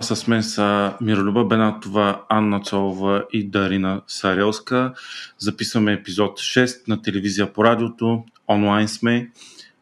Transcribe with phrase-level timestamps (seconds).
[0.00, 4.94] С мен са Миролюба Бенатова, Анна Цолова и Дарина Сарелска.
[5.38, 8.24] Записваме епизод 6 на телевизия по радиото.
[8.48, 9.30] Онлайн сме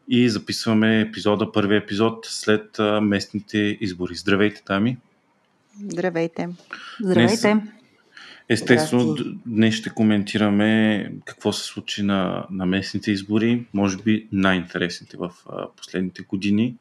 [0.09, 4.15] и записваме епизода, първи епизод след местните избори.
[4.15, 4.97] Здравейте, Тами!
[5.83, 6.49] Здравейте!
[7.01, 7.53] Здравейте!
[7.53, 7.63] Днес,
[8.49, 9.37] естествено, Здрасти.
[9.45, 15.31] днес ще коментираме какво се случи на, на местните избори, може би най-интересните в
[15.77, 16.75] последните години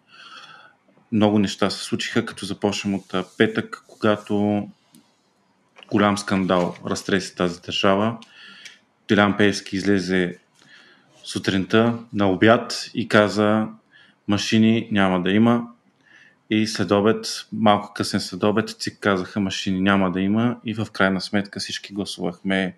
[1.13, 4.69] много неща се случиха, като започнем от петък, когато
[5.91, 8.19] голям скандал разтреси тази държава.
[9.09, 10.39] Делян Пеевски излезе
[11.25, 13.67] сутринта на обяд и каза
[14.29, 15.67] машини няма да има.
[16.51, 20.87] И след обед, малко късен след обед, ЦИК казаха машини няма да има и в
[20.93, 22.77] крайна сметка всички гласувахме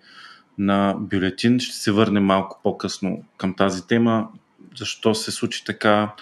[0.57, 1.59] на бюлетин.
[1.59, 4.27] Ще се върнем малко по-късно към тази тема.
[4.77, 6.13] Защо се случи така?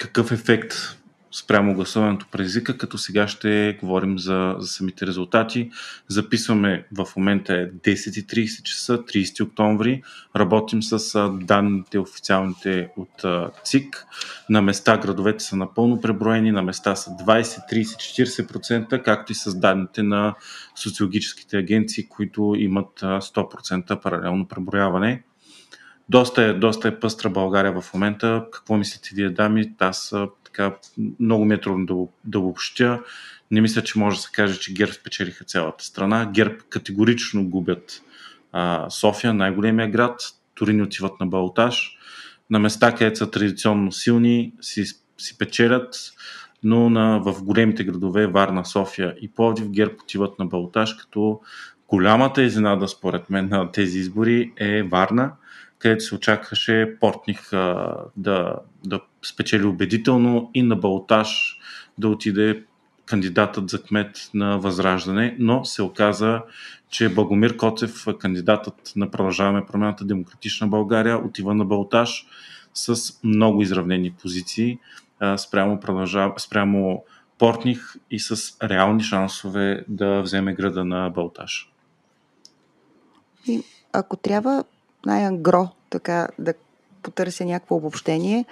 [0.00, 0.74] Какъв ефект
[1.32, 5.70] спрямо гласуването през езика, като сега ще говорим за, за самите резултати.
[6.08, 10.02] Записваме в момента е 10.30 часа, 30 октомври.
[10.36, 13.24] Работим с данните официалните от
[13.64, 14.06] ЦИК.
[14.50, 19.54] На места градовете са напълно преброени, на места са 20, 30, 40%, както и с
[19.54, 20.34] данните на
[20.76, 25.22] социологическите агенции, които имат 100% паралелно преброяване.
[26.10, 28.46] Доста е, доста е пъстра България в момента.
[28.52, 29.72] Какво мислите вие, дами?
[29.78, 30.76] Аз така,
[31.20, 31.94] много ми е трудно да,
[32.24, 33.00] да обобщя.
[33.50, 36.30] Не мисля, че може да се каже, че ГЕРБ спечелиха цялата страна.
[36.34, 38.02] ГЕРБ категорично губят
[38.52, 40.20] а, София, най-големия град.
[40.54, 41.96] Турини отиват на Балтаж.
[42.50, 44.84] На места, където са традиционно силни, си,
[45.18, 45.96] си печелят,
[46.62, 51.40] но на, в големите градове Варна, София и Пловдив ГЕРБ отиват на Балтаж, като
[51.88, 55.32] голямата изненада според мен на тези избори е Варна–
[55.80, 61.58] където се очакваше Портних а, да, да спечели убедително и на Балтаж
[61.98, 62.64] да отиде
[63.06, 66.42] кандидатът за кмет на Възраждане, но се оказа,
[66.88, 72.26] че Благомир Коцев, кандидатът на Продължаваме промената Демократична България, отива на Балтаж
[72.74, 74.78] с много изравнени позиции
[75.20, 75.80] а, спрямо,
[76.38, 77.04] спрямо
[77.38, 81.72] Портних и с реални шансове да вземе града на Балтаж.
[83.46, 84.64] И ако трябва
[85.06, 86.54] най-ангро, така да
[87.02, 88.44] потърся някакво обобщение.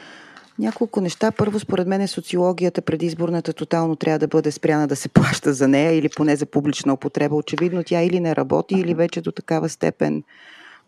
[0.58, 1.30] Няколко неща.
[1.30, 5.68] Първо, според мен, е социологията предизборната тотално трябва да бъде спряна да се плаща за
[5.68, 7.36] нея или поне за публична употреба.
[7.36, 10.22] Очевидно тя или не работи, или вече до такава степен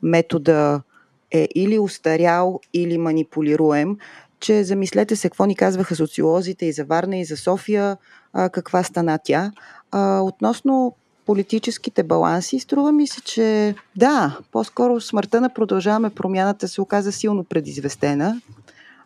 [0.03, 0.83] метода
[1.31, 3.97] е или устарял, или манипулируем,
[4.41, 7.97] че замислете се какво ни казваха социолозите и за Варна, и за София,
[8.33, 9.53] а, каква стана тя.
[9.91, 10.97] А, относно
[11.31, 17.45] политическите баланси, струва ми се, че да, по-скоро смъртта на продължаваме промяната се оказа силно
[17.45, 18.41] предизвестена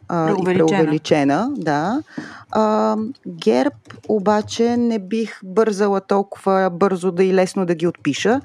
[0.08, 1.50] а, и преувеличена.
[1.56, 2.02] Да.
[2.50, 2.96] А,
[3.26, 3.76] ГЕРБ
[4.08, 8.40] обаче не бих бързала толкова бързо да и лесно да ги отпиша.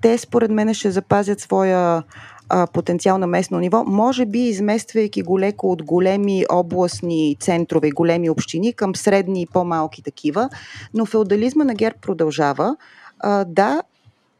[0.00, 2.02] Те според мен ще запазят своя
[2.48, 8.30] а, потенциал на местно ниво, може би измествайки го леко от големи областни центрове, големи
[8.30, 10.48] общини към средни и по-малки такива,
[10.94, 12.76] но феодализма на ГЕРБ продължава.
[13.20, 13.82] А, да,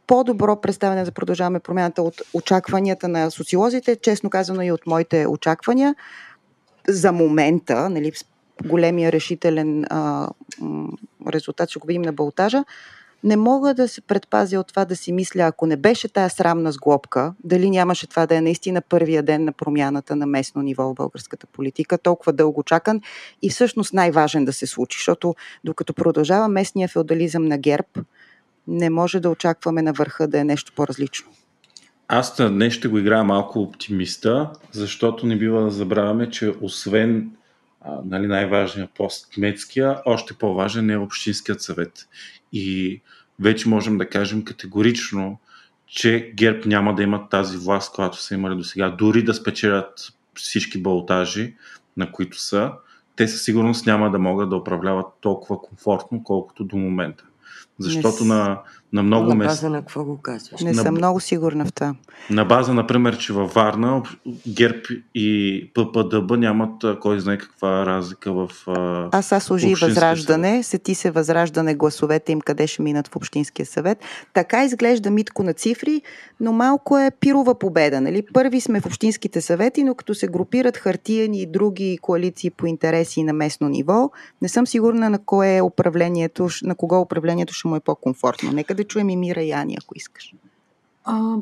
[0.07, 5.95] по-добро представяне за продължаваме промяната от очакванията на социолозите, честно казано и от моите очаквания.
[6.89, 8.13] За момента, нали,
[8.65, 10.29] големия решителен а,
[11.33, 12.65] резултат ще го видим на Балтажа,
[13.25, 16.73] не мога да се предпазя от това да си мисля, ако не беше тая срамна
[16.73, 20.95] сглобка, дали нямаше това да е наистина първия ден на промяната на местно ниво в
[20.95, 23.01] българската политика, толкова дълго чакан
[23.43, 27.89] и всъщност най-важен да се случи, защото докато продължава местния феодализъм на ГЕРБ,
[28.69, 31.31] не може да очакваме на върха да е нещо по-различно.
[32.09, 37.31] Аз днес ще го играя малко оптимиста, защото не бива да забравяме, че освен
[37.81, 42.09] а, нали, най-важният пост кметския, още по-важен е Общинският съвет.
[42.53, 43.01] И
[43.41, 45.39] вече можем да кажем категорично,
[45.87, 48.89] че ГЕРБ няма да имат тази власт, която са имали до сега.
[48.89, 51.55] Дори да спечелят всички болтажи,
[51.97, 52.73] на които са,
[53.17, 57.25] те със сигурност няма да могат да управляват толкова комфортно, колкото до момента.
[57.79, 58.59] Защото не, на,
[58.93, 59.45] на много места...
[59.45, 60.61] На база на какво го казваш?
[60.61, 61.95] Не на, съм много сигурна в това.
[62.31, 64.03] На база, например, че във Варна
[64.49, 64.79] ГЕРБ
[65.15, 68.49] и ППДБ нямат кой знае каква разлика в
[69.13, 73.99] Аз са служи Възраждане, сети се Възраждане гласовете им къде ще минат в Общинския съвет.
[74.35, 76.03] Така изглежда Митко на цифри,
[76.41, 78.01] но малко е пирова победа.
[78.01, 78.23] Нали?
[78.33, 83.23] Първи сме в Общинските съвети, но като се групират хартияни и други коалиции по интереси
[83.23, 84.11] на местно ниво,
[84.43, 88.53] не съм сигурна на кое е управлението, на кого управлението ще му е по-комфортно.
[88.53, 90.35] Нека да чуем и Мира и Ани, ако искаш.
[91.05, 91.37] А,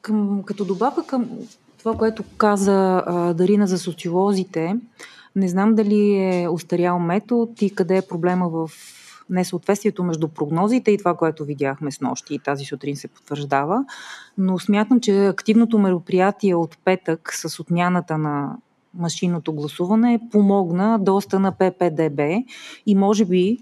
[0.00, 1.28] към, като добавка към
[1.78, 4.76] това, което каза а, Дарина за социолозите,
[5.36, 8.70] Не знам дали е устарял метод и къде е проблема в
[9.30, 13.84] несъответствието между прогнозите и това, което видяхме с нощи и тази сутрин се потвърждава.
[14.38, 18.56] Но смятам, че активното мероприятие от петък с отмяната на
[18.94, 22.20] машинното гласуване помогна доста на ППДБ
[22.86, 23.58] и може би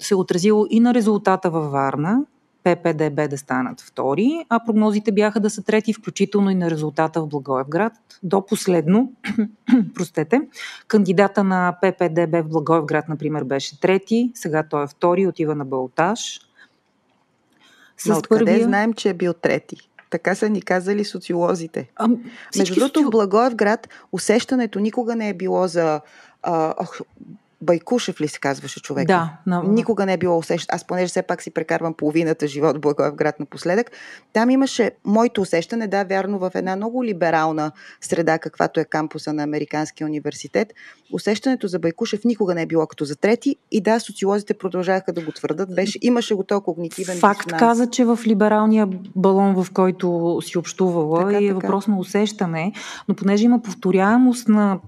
[0.00, 2.24] се е отразило и на резултата във Варна,
[2.64, 7.26] ППДБ да станат втори, а прогнозите бяха да са трети, включително и на резултата в
[7.26, 7.92] Благоевград.
[8.22, 9.12] До последно,
[9.94, 10.40] простете,
[10.88, 16.40] кандидата на ППДБ в Благоевград, например, беше трети, сега той е втори, отива на Балтаж.
[17.96, 18.64] С Но откъде първия...
[18.64, 19.76] знаем, че е бил трети?
[20.10, 21.90] Така са ни казали социолозите.
[21.96, 22.08] А,
[22.58, 23.06] Между другото, соци...
[23.06, 26.00] в Благоевград усещането никога не е било за
[26.42, 27.00] а, ох,
[27.62, 29.06] Байкушев ли се казваше човек?
[29.06, 29.38] Да.
[29.46, 29.62] На...
[29.62, 30.76] Никога не е било усещане.
[30.76, 33.90] Аз понеже все пак си прекарвам половината живот в Благоевград напоследък.
[34.32, 39.42] Там имаше моето усещане, да, вярно, в една много либерална среда, каквато е кампуса на
[39.42, 40.72] Американския университет.
[41.12, 45.24] Усещането за Байкушев никога не е било като за трети и да, социолозите продължаваха да
[45.24, 45.74] го твърдат.
[45.74, 47.60] Беше, имаше го толкова когнитивен Факт дисонанс.
[47.60, 51.54] каза, че в либералния балон, в който си общувала, така, и е така.
[51.54, 52.72] въпрос на усещане,
[53.08, 54.78] но понеже има повторяемост на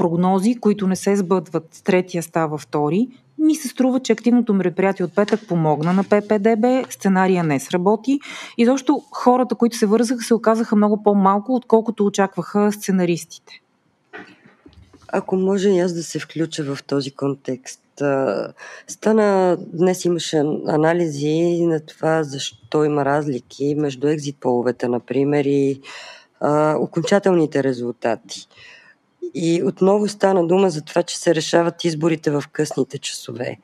[0.00, 3.08] прогнози, които не се сбъдват, третия става втори,
[3.38, 8.20] ми се струва, че активното мероприятие от петък помогна на ППДБ, сценария не сработи
[8.58, 13.52] и защо хората, които се вързаха, се оказаха много по-малко, отколкото очакваха сценаристите.
[15.12, 17.82] Ако може и аз да се включа в този контекст.
[18.86, 20.36] Стана, днес имаше
[20.66, 25.80] анализи на това защо има разлики между екзит половете, например, и
[26.40, 28.48] а, окончателните резултати.
[29.34, 33.58] И отново стана дума за това, че се решават изборите в късните часове.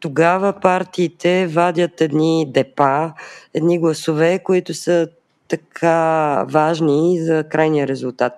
[0.00, 3.12] Тогава партиите вадят едни депа,
[3.54, 5.08] едни гласове, които са
[5.48, 8.32] така важни за крайния резултат.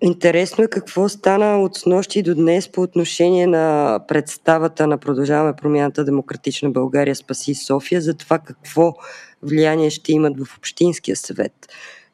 [0.00, 6.04] Интересно е какво стана от снощи до днес по отношение на представата на Продължаваме промяната
[6.04, 8.94] Демократична България Спаси София за това какво
[9.42, 11.52] влияние ще имат в Общинския съвет.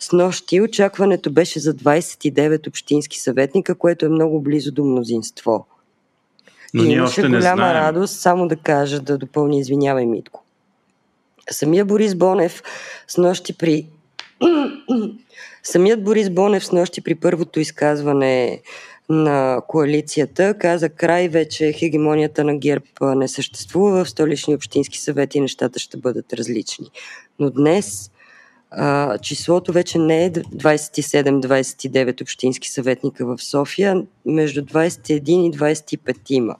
[0.04, 5.66] С нощи очакването беше за 29 общински съветника, което е много близо до мнозинство.
[6.74, 7.76] Но и ние още не голяма знаем.
[7.76, 10.44] радост, само да кажа, да допълни, извинявай, Митко.
[11.50, 12.62] Самия Борис Бонев
[13.08, 13.86] с нощи при...
[15.62, 18.62] Самият Борис Бонев с нощи при първото изказване
[19.08, 25.40] на коалицията каза край вече хегемонията на ГЕРБ не съществува в столични общински съвети и
[25.40, 26.90] нещата ще бъдат различни.
[27.38, 28.10] Но днес
[28.76, 36.56] а, числото вече не е 27-29 общински съветника в София, между 21 и 25 има,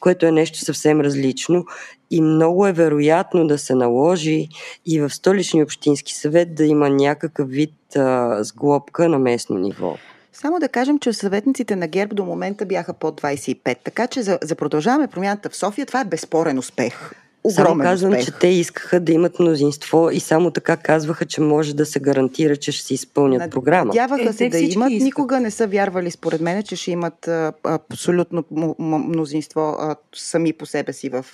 [0.00, 1.64] което е нещо съвсем различно.
[2.10, 4.48] И много е вероятно да се наложи
[4.86, 9.96] и в столичния общински съвет да има някакъв вид а, сглобка на местно ниво.
[10.32, 14.38] Само да кажем, че съветниците на ГЕРБ до момента бяха под 25, така че за,
[14.42, 17.12] за продължаваме промяната в София, това е безспорен успех
[17.44, 18.24] огромен Само казвам, успех.
[18.24, 22.56] че те искаха да имат мнозинство и само така казваха, че може да се гарантира,
[22.56, 23.50] че ще си изпълнят Над...
[23.50, 23.84] програма.
[23.84, 24.90] Надяваха е, се да имат.
[24.90, 25.04] Искат.
[25.04, 28.44] Никога не са вярвали, според мен, че ще имат а, абсолютно
[28.78, 31.26] мнозинство а, сами по себе си в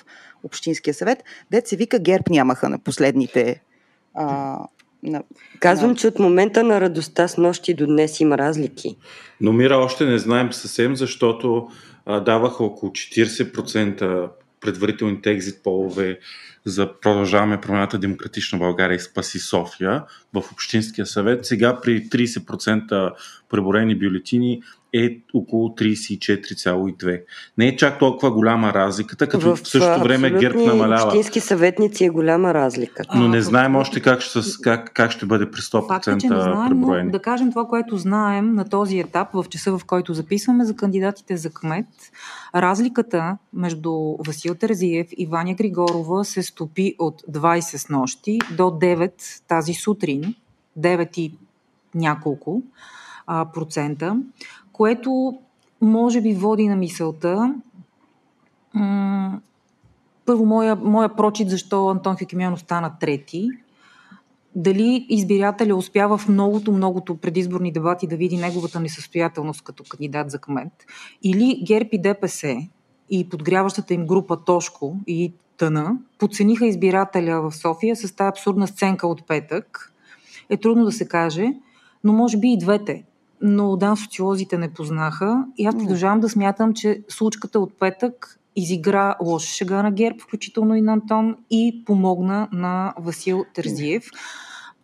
[0.43, 1.23] Общинския съвет.
[1.51, 3.61] Дет се вика ГЕРБ нямаха на последните
[4.13, 4.57] а,
[5.03, 5.23] на,
[5.59, 5.95] Казвам, на...
[5.95, 8.97] че от момента на радостта с нощи до днес има разлики.
[9.41, 11.67] Но Мира още не знаем съвсем, защото
[12.05, 14.29] а, даваха около 40%
[14.65, 16.19] предварителните екзит полове
[16.65, 20.03] за продължаваме промената Демократична България и Спаси София
[20.33, 21.45] в Общинския съвет.
[21.45, 23.11] Сега при 30%
[23.49, 24.61] преборени бюлетини
[24.95, 27.21] е около 34,2.
[27.57, 31.05] Не е чак толкова голяма разликата, като в, в същото време ГЕРБ намалява.
[31.05, 33.03] общински съветници е голяма разлика.
[33.15, 36.29] Но не знаем още как ще, как, как ще бъде при 100% Факт е, че
[36.29, 37.03] не знаем, преброени.
[37.03, 40.75] Но да кажем това, което знаем на този етап, в часа в който записваме за
[40.75, 41.87] кандидатите за кмет,
[42.55, 43.91] разликата между
[44.27, 49.11] Васил Терзиев и Ваня Григорова се стопи от 20 с нощи до 9
[49.47, 50.35] тази сутрин,
[50.79, 51.33] 9 и
[51.95, 52.63] няколко
[53.27, 54.17] а, процента
[54.75, 55.39] което
[55.81, 57.55] може би води на мисълта.
[60.25, 63.49] Първо, моя, моя прочит, защо Антон Хикемянов стана трети.
[64.55, 70.39] Дали избирателя успява в многото, многото предизборни дебати да види неговата несъстоятелност като кандидат за
[70.39, 70.85] кмет,
[71.23, 72.55] или ГЕРБ и ДПС
[73.09, 79.07] и подгряващата им група Тошко и Тъна подцениха избирателя в София с тази абсурдна сценка
[79.07, 79.93] от петък,
[80.49, 81.53] е трудно да се каже,
[82.03, 83.03] но може би и двете
[83.45, 89.15] но да, социолозите не познаха и аз продължавам да смятам, че случката от петък изигра
[89.21, 94.03] лоша шега на ГЕРБ, включително и на Антон, и помогна на Васил Терзиев.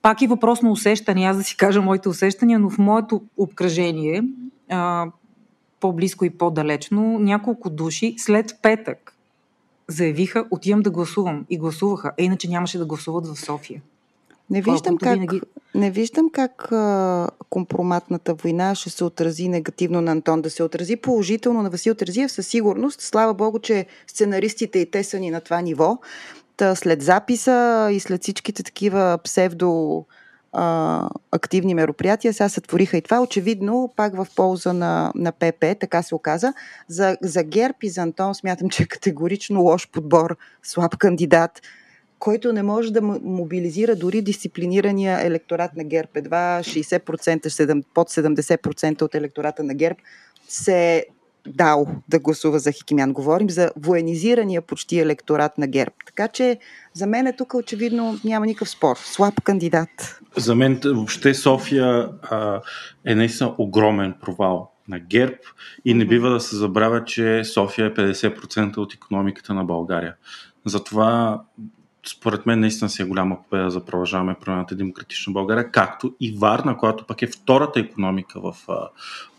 [0.01, 4.23] Пак и въпрос на усещане, аз да си кажа моите усещания, но в моето обкръжение
[4.69, 5.07] а,
[5.79, 9.17] по-близко и по-далечно, няколко души след петък
[9.87, 11.45] заявиха, отивам да гласувам.
[11.49, 12.11] И гласуваха.
[12.19, 13.81] А иначе нямаше да гласуват в София.
[14.51, 15.41] Не виждам как, винаги...
[15.75, 20.95] не виждам как а, компроматната война ще се отрази негативно на Антон, да се отрази
[20.95, 23.01] положително на Васил Терзиев със сигурност.
[23.01, 25.97] Слава Богу, че сценаристите и те са ни на това ниво.
[26.57, 30.05] Та след записа и след всичките такива псевдо
[30.53, 32.33] а, активни мероприятия.
[32.33, 33.21] Сега сътвориха и това.
[33.21, 36.53] Очевидно, пак в полза на, на ПП, така се оказа.
[36.87, 41.61] За, за ГЕРБ и за Антон смятам, че е категорично лош подбор, слаб кандидат,
[42.21, 46.09] който не може да мобилизира дори дисциплинирания електорат на ГЕРБ.
[46.15, 49.99] Едва 60%, под 70% от електората на ГЕРБ
[50.47, 51.05] се
[51.47, 53.13] дал да гласува за Хикимян.
[53.13, 55.95] Говорим за военизирания почти електорат на ГЕРБ.
[56.05, 56.57] Така че
[56.93, 58.95] за мен е тук очевидно няма никакъв спор.
[58.97, 60.19] Слаб кандидат.
[60.37, 62.61] За мен въобще София а,
[63.05, 65.37] е наистина огромен провал на ГЕРБ
[65.85, 70.15] и не бива да се забравя, че София е 50% от економиката на България.
[70.65, 71.41] Затова
[72.07, 76.77] според мен наистина си е голяма победа за продължаваме промяната демократична България, както и Варна,
[76.77, 78.55] която пък е втората економика в,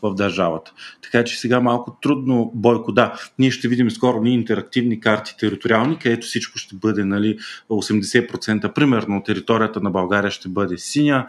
[0.03, 0.73] в държавата.
[1.03, 5.99] Така че сега малко трудно, Бойко, да, ние ще видим скоро ние интерактивни карти териториални,
[5.99, 7.39] където всичко ще бъде нали,
[7.71, 11.27] 80% примерно територията на България ще бъде синя,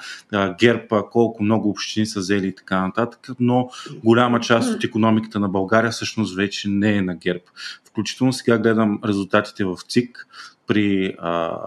[0.60, 3.70] ГЕРБ колко много общини са взели и така нататък, но
[4.04, 7.44] голяма част от економиката на България всъщност вече не е на ГЕРБ.
[7.86, 10.28] Включително сега гледам резултатите в ЦИК,
[10.67, 11.58] при а,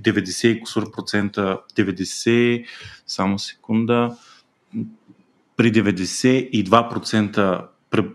[0.00, 2.64] 90 и кусор процента, 90,
[3.06, 4.16] само секунда,
[5.56, 7.64] при 92%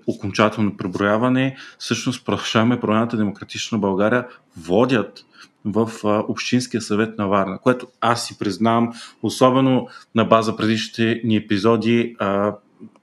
[0.07, 5.25] окончателно преброяване, всъщност продължаваме промяната Демократична България водят
[5.65, 11.35] в а, Общинския съвет на Варна, което аз си признавам, особено на база предишните ни
[11.35, 12.55] епизоди, а,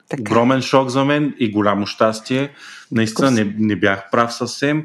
[0.09, 0.21] така.
[0.21, 2.51] Огромен шок за мен и голямо щастие.
[2.93, 4.85] Наистина не, не бях прав съвсем.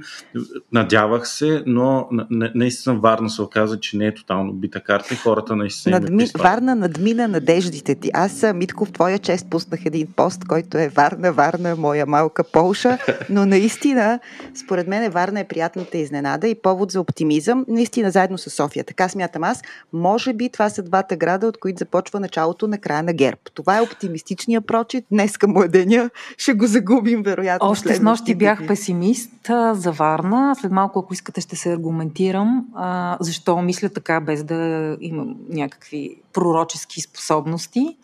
[0.71, 5.55] Надявах се, но наистина Варна се оказа, че не е тотално бита карта и хората
[5.55, 5.99] наистина.
[5.99, 6.27] Надми...
[6.37, 8.11] Варна надмина надеждите ти.
[8.13, 12.97] Аз, Митко, в твоя чест пуснах един пост, който е Варна, Варна, моя малка Полша,
[13.29, 14.19] но наистина,
[14.65, 18.83] според мен, Варна е приятната изненада и повод за оптимизъм, наистина заедно с София.
[18.83, 19.61] Така смятам аз.
[19.93, 23.39] Може би това са двата града, от които започва началото на края на ГЕРБ.
[23.53, 25.05] Това е оптимистичния прочит.
[25.11, 26.09] Днеска му е деня.
[26.37, 27.69] Ще го загубим, вероятно.
[27.69, 30.55] Още с нощи бях песимист а, за Варна.
[30.55, 36.15] След малко, ако искате, ще се аргументирам а, защо мисля така, без да имам някакви
[36.33, 37.97] пророчески способности.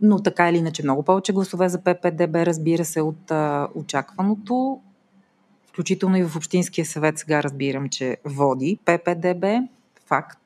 [0.00, 4.80] Но така или иначе много повече гласове за ППДБ, разбира се, от а, очакваното.
[5.68, 9.44] Включително и в Общинския съвет сега разбирам, че води ППДБ.
[10.06, 10.41] Факт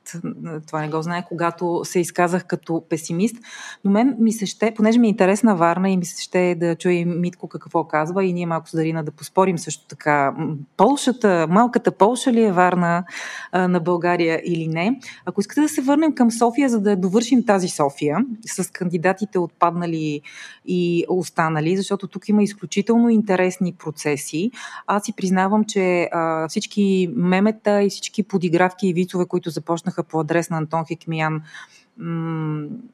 [0.66, 3.36] това не го знае, когато се изказах като песимист.
[3.84, 6.74] Но мен ми се ще, понеже ми е интересна Варна и ми се ще да
[6.74, 10.34] чуем Митко какво казва и ние малко с Дарина да поспорим също така.
[10.76, 13.04] Полшата, малката Полша ли е Варна
[13.52, 15.00] а, на България или не?
[15.24, 20.20] Ако искате да се върнем към София, за да довършим тази София с кандидатите отпаднали
[20.66, 24.50] и останали, защото тук има изключително интересни процеси.
[24.86, 30.08] Аз си признавам, че а, всички мемета и всички подигравки и вицове, които започнах писаха
[30.08, 31.42] по адрес на Антон Хикмиян,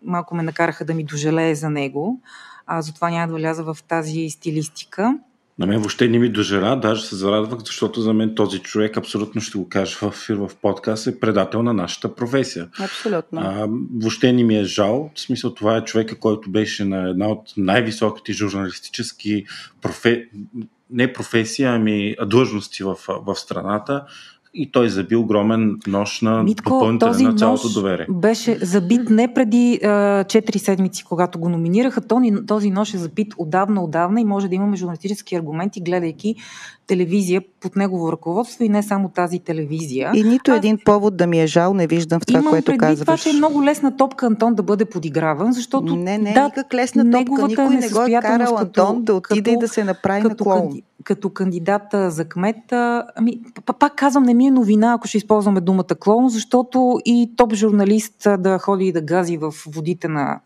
[0.03, 2.21] малко ме накараха да ми дожалее за него.
[2.67, 5.19] А, затова няма да вляза в тази стилистика.
[5.59, 9.41] На мен въобще не ми дожера, даже се зарадвах, защото за мен този човек, абсолютно
[9.41, 12.69] ще го кажа в ефир в подкаст, е предател на нашата професия.
[12.81, 13.41] Абсолютно.
[13.41, 13.67] А,
[14.01, 15.11] въобще не ми е жал.
[15.15, 19.45] В смисъл това е човека, който беше на една от най-високите журналистически
[19.83, 20.29] профе...
[20.91, 24.05] не професия, ами длъжности в, в страната
[24.55, 28.07] и той заби огромен нож на допълнителен на цялото доверие.
[28.11, 29.89] беше забит не преди а,
[30.25, 32.01] 4 седмици, когато го номинираха.
[32.01, 36.35] Този, този нож е забит отдавна, отдавна и може да имаме журналистически аргументи, гледайки
[36.87, 40.11] телевизия под негово ръководство и не само тази телевизия.
[40.15, 40.57] И нито Аз...
[40.57, 43.07] един повод да ми е жал не виждам в това, Имам което казваш.
[43.07, 46.75] това, че е много лесна топка Антон да бъде подиграван, защото не, не, да, никак
[46.75, 47.47] лесна топка.
[47.49, 50.57] Никой не го е карал Антон да отиде като, и да се направи като, на
[50.57, 50.73] клоун.
[51.05, 52.73] Като кандидата за кмет,
[53.17, 53.41] ами,
[53.79, 58.29] пак казвам, не ми е новина, ако ще използваме думата клоун, защото и топ журналист
[58.39, 60.41] да ходи и да гази в водите на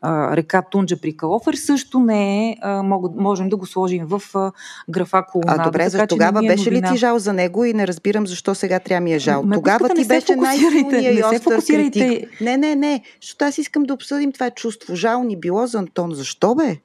[0.00, 2.82] а, река Тунджа при Калофер също не е, а,
[3.16, 4.52] можем да го сложим в а,
[4.90, 5.62] графа клоунада.
[5.62, 8.54] А добре, за тогава е беше ли ти жал за него и не разбирам защо
[8.54, 9.42] сега трябва ми е жал.
[9.42, 12.40] Ме тогава ти беше най-силният и остър критик.
[12.40, 14.94] Не, не, не, защото аз искам да обсъдим това чувство.
[14.94, 16.14] Жал ни било за Антон.
[16.14, 16.76] Защо бе?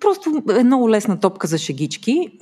[0.00, 2.38] Просто е много лесна топка за шегички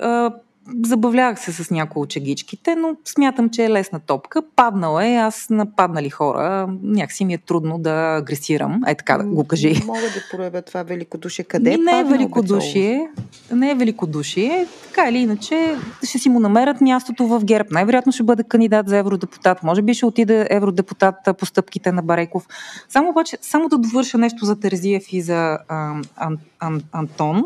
[0.85, 4.41] забавлявах се с някои от чегичките, но смятам, че е лесна топка.
[4.55, 8.81] Паднала е, аз на паднали хора някакси ми е трудно да агресирам.
[8.87, 9.83] Е така да го кажи.
[9.85, 11.45] Мога да проявя това великодушие.
[11.45, 13.09] Къде е не е великодушие.
[13.53, 14.67] Не е великодушие.
[14.87, 17.69] Така или иначе ще си му намерят мястото в ГЕРБ.
[17.71, 19.63] Най-вероятно ще бъде кандидат за евродепутат.
[19.63, 22.47] Може би ще отиде евродепутат по стъпките на Бареков.
[22.89, 27.43] Само обаче, само да довърша нещо за Терезиев и за а, ан, ан, Антон.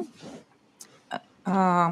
[1.45, 1.91] А,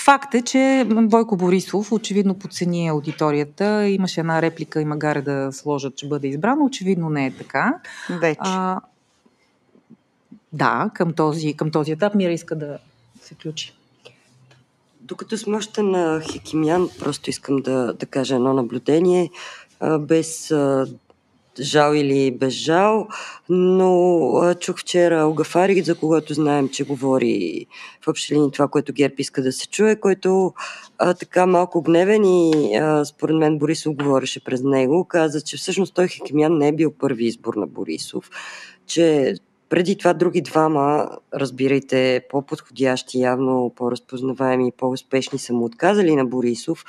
[0.00, 3.86] Факт е, че Бойко Борисов очевидно подцени аудиторията.
[3.86, 6.62] Имаше една реплика и магаре да сложат, че бъде избран.
[6.62, 7.80] Очевидно не е така.
[8.20, 8.40] Вече.
[8.40, 8.80] А,
[10.52, 12.78] да, към този, към този етап Мира иска да
[13.22, 13.74] се включи.
[15.00, 19.30] Докато сме още на Хекимян, просто искам да, да кажа едно наблюдение.
[20.00, 20.54] Без
[21.60, 23.08] жал или без жал,
[23.48, 27.66] но чух вчера Огафари, за когото знаем, че говори
[28.04, 30.52] в общи линии това, което ГЕРБ иска да се чуе, който
[30.98, 35.94] а, така малко гневен и а, според мен Борисов говореше през него, каза, че всъщност
[35.94, 38.30] той Хекимян не е бил първи избор на Борисов,
[38.86, 39.34] че
[39.68, 46.84] преди това други двама, разбирайте, по-подходящи, явно по-разпознаваеми и по-успешни са му отказали на Борисов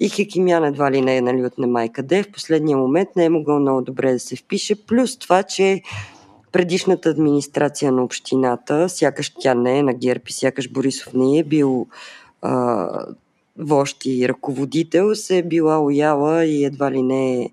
[0.00, 2.22] и Хекимян едва ли не е нали, от немай къде.
[2.22, 4.86] В последния момент не е могъл много добре да се впише.
[4.86, 5.82] Плюс това, че
[6.52, 11.44] предишната администрация на общината, сякаш тя не е на ГЕРБ и сякаш Борисов не е
[11.44, 11.86] бил
[12.42, 12.88] а,
[13.58, 17.50] вожд и ръководител, се е била уяла и едва ли не е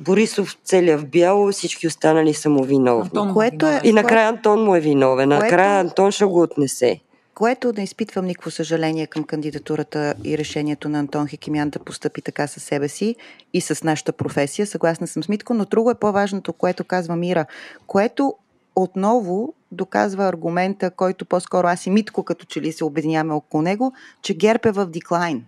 [0.00, 3.10] Борисов целия в бяло, всички останали са му виновни.
[3.34, 5.28] което е, и накрая Антон му е виновен.
[5.28, 5.44] Което...
[5.44, 7.00] Накрая Антон ще го отнесе
[7.34, 12.46] което не изпитвам никакво съжаление към кандидатурата и решението на Антон Хикимян да постъпи така
[12.46, 13.16] със себе си
[13.52, 14.66] и с нашата професия.
[14.66, 17.46] Съгласна съм с Митко, но друго е по-важното, което казва Мира,
[17.86, 18.34] което
[18.76, 23.92] отново доказва аргумента, който по-скоро аз и Митко като че ли се обединяваме около него,
[24.22, 25.44] че ГЕРБ е в деклайн.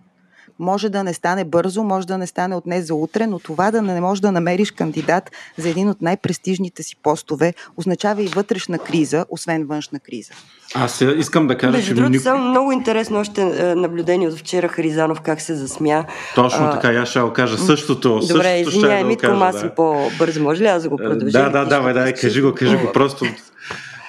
[0.59, 3.71] Може да не стане бързо, може да не стане от днес за утре, но това
[3.71, 8.79] да не можеш да намериш кандидат за един от най-престижните си постове означава и вътрешна
[8.79, 10.31] криза, освен външна криза.
[10.75, 11.93] Аз искам да кажа, Между че...
[11.93, 12.23] Другото, никой...
[12.23, 16.05] само много интересно още е, наблюдение от вчера Харизанов как се засмя.
[16.35, 16.71] Точно а...
[16.71, 18.19] така, аз ще кажа същото.
[18.19, 20.43] Добре, същото извиняй, да Митко, аз съм по-бързо.
[20.43, 21.31] Може ли аз да го продължа?
[21.31, 23.25] Да, да, давай, давай, кажи го, кажи го, просто...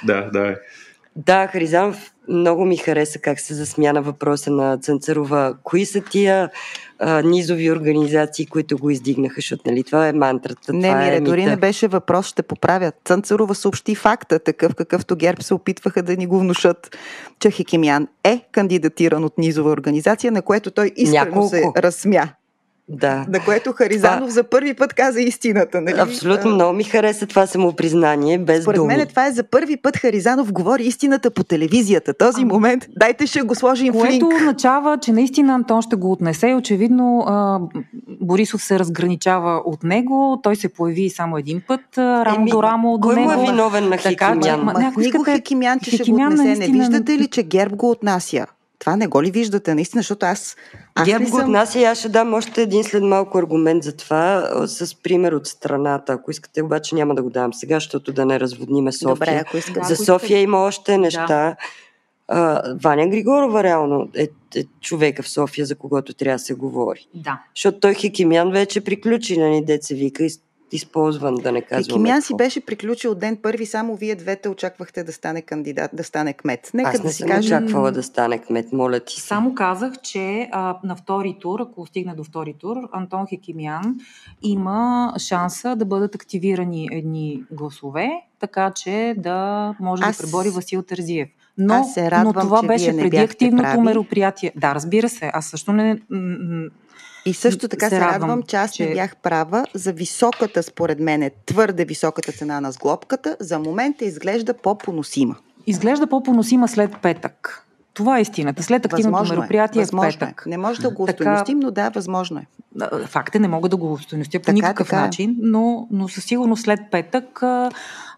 [0.04, 0.54] Да, давай.
[1.16, 5.54] Да, Харизанов много ми хареса как се засмя на въпроса на Цънцарова.
[5.62, 6.50] Кои са тия
[6.98, 10.72] а, низови организации, които го издигнаха, защото нали, това е мантрата.
[10.72, 12.94] Не, това Мире, е дори не беше въпрос, ще поправят.
[13.04, 16.96] Цънцарова съобщи факта, такъв какъвто ГЕРБ се опитваха да ни го внушат,
[17.40, 21.48] че Хикимян е кандидатиран от низова организация, на което той искрено Няколко.
[21.48, 22.28] се разсмя.
[22.88, 23.26] Да.
[23.28, 24.30] На което Харизанов това...
[24.30, 25.80] за първи път каза истината.
[25.80, 25.98] Нали?
[25.98, 28.96] Абсолютно, много ми хареса това самопризнание, без Според думи.
[28.96, 32.14] мен това е за първи път Харизанов говори истината по телевизията.
[32.14, 34.22] Този а, момент, дайте ще го сложим което в линк.
[34.22, 36.54] Което означава, че наистина Антон ще го отнесе.
[36.54, 37.60] Очевидно а,
[38.20, 40.40] Борисов се разграничава от него.
[40.42, 43.28] Той се появи само един път, рамо Еми, до рамо до кой него.
[43.28, 44.40] Кой му е виновен на Хикимян?
[44.40, 46.58] Така, Ма, Него Хикимян, че Хикимян ще го отнесе.
[46.58, 46.78] Наистина...
[46.78, 48.46] Не виждате ли, че ГЕРБ го отнася?
[48.78, 50.56] Това не го ли виждате, наистина, защото аз...
[50.94, 51.40] аз Герб го съм...
[51.40, 55.46] отнася и аз ще дам още един след малко аргумент за това, с пример от
[55.46, 56.12] страната.
[56.12, 59.14] Ако искате, обаче няма да го дам сега, защото да не разводниме София.
[59.14, 59.94] Добре, ако искате.
[59.94, 61.26] За София има още неща.
[61.26, 61.56] Да.
[62.28, 67.06] А, Ваня Григорова реално е, е човека в София, за когото трябва да се говори.
[67.14, 67.42] Да.
[67.54, 70.30] Защото той Хикимян вече приключи, нали, деца вика, и
[70.72, 71.96] използван, да не казвам.
[71.96, 76.32] Кимян си беше приключил ден първи, само вие двете очаквахте да стане кандидат, да стане
[76.32, 76.70] кмет.
[76.74, 77.64] Нека Аз не да си съм кажем...
[77.64, 79.20] очаквала да стане кмет, моля ти.
[79.20, 83.94] Само казах, че а, на втори тур, ако стигне до втори тур, Антон Хекимян
[84.42, 90.16] има шанса да бъдат активирани едни гласове, така че да може Аз...
[90.16, 91.28] да пребори Васил Тързиев.
[91.58, 93.80] Но, аз се радвам, но това че беше вие преди активното прави.
[93.80, 94.52] мероприятие.
[94.56, 95.30] Да, разбира се.
[95.34, 96.00] Аз също не,
[97.28, 98.86] и също така се, се радвам, радвам, че аз че...
[98.86, 103.36] не бях права за високата, според мен, е твърде високата цена на сглобката.
[103.40, 105.36] За момента изглежда по-поносима.
[105.66, 107.64] Изглежда по-поносима след петък.
[107.94, 108.62] Това е истината.
[108.62, 109.38] След активното възможно е.
[109.38, 110.42] мероприятие е, възможно в петък.
[110.46, 110.48] Е.
[110.48, 112.46] Не може да го устойностим, но да, възможно е.
[113.06, 115.02] Факт е, не мога да го устойностя по така, никакъв така е.
[115.02, 117.42] начин, но, но със сигурност след петък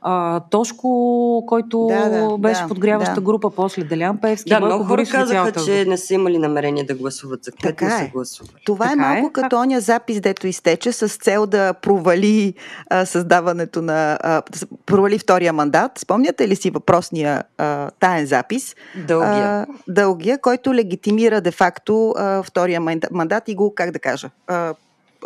[0.03, 3.21] а, Тошко, който да, да, беше да, подгряваща да.
[3.21, 4.49] група, после Делян Певски.
[4.49, 7.99] Да, много хора казаха, че не са имали намерение да гласуват за така не е.
[7.99, 8.55] са гласували.
[8.65, 12.55] Това е така е малко е, като оня запис, дето изтече с цел да провали
[12.91, 14.19] а, създаването на...
[14.23, 14.43] А,
[14.87, 15.99] провали втория мандат.
[15.99, 18.77] Спомняте ли си въпросния а, таен запис?
[19.07, 19.47] Дългия.
[19.47, 24.75] А, дългия, който легитимира де-факто а, втория мандат и го, как да кажа, а,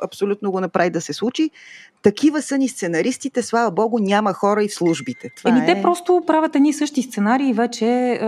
[0.03, 1.51] абсолютно го направи да се случи.
[2.03, 5.31] Такива са ни сценаристите, слава богу, няма хора и в службите.
[5.37, 5.67] Това Еми, е...
[5.67, 8.19] те просто правят едни същи сценарии и вече е,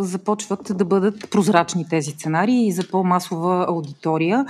[0.00, 4.46] започват да бъдат прозрачни тези сценарии и за по-масова аудитория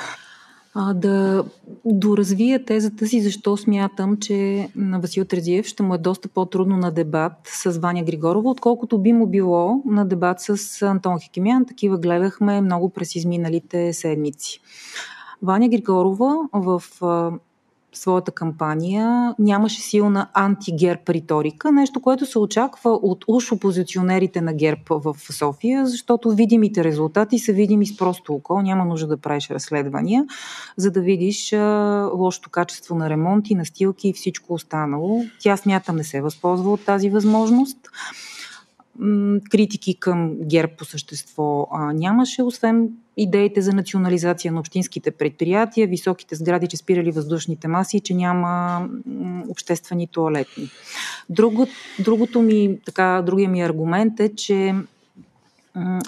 [0.79, 1.45] а, да
[1.85, 6.91] доразвия тезата си, защо смятам, че на Васил Трезиев ще му е доста по-трудно на
[6.91, 11.67] дебат с Ваня Григорова, отколкото би му било на дебат с Антон Хикимян.
[11.67, 14.61] Такива гледахме много през изминалите седмици.
[15.43, 16.83] Ваня Григорова в
[17.97, 24.89] своята кампания нямаше силна антигерб риторика, нещо, което се очаква от уж опозиционерите на герб
[24.89, 30.27] в София, защото видимите резултати са видими с просто око, няма нужда да правиш разследвания,
[30.77, 35.25] за да видиш а, лошото качество на ремонти, настилки и всичко останало.
[35.41, 37.79] Тя смятам не се възползва от тази възможност
[39.51, 46.35] критики към ГЕРБ по същество а, нямаше, освен идеите за национализация на общинските предприятия, високите
[46.35, 48.89] сгради, че спирали въздушните маси, че няма
[49.49, 50.69] обществени туалетни.
[51.31, 51.67] Друго,
[51.99, 54.75] другото ми, така, другия ми аргумент е, че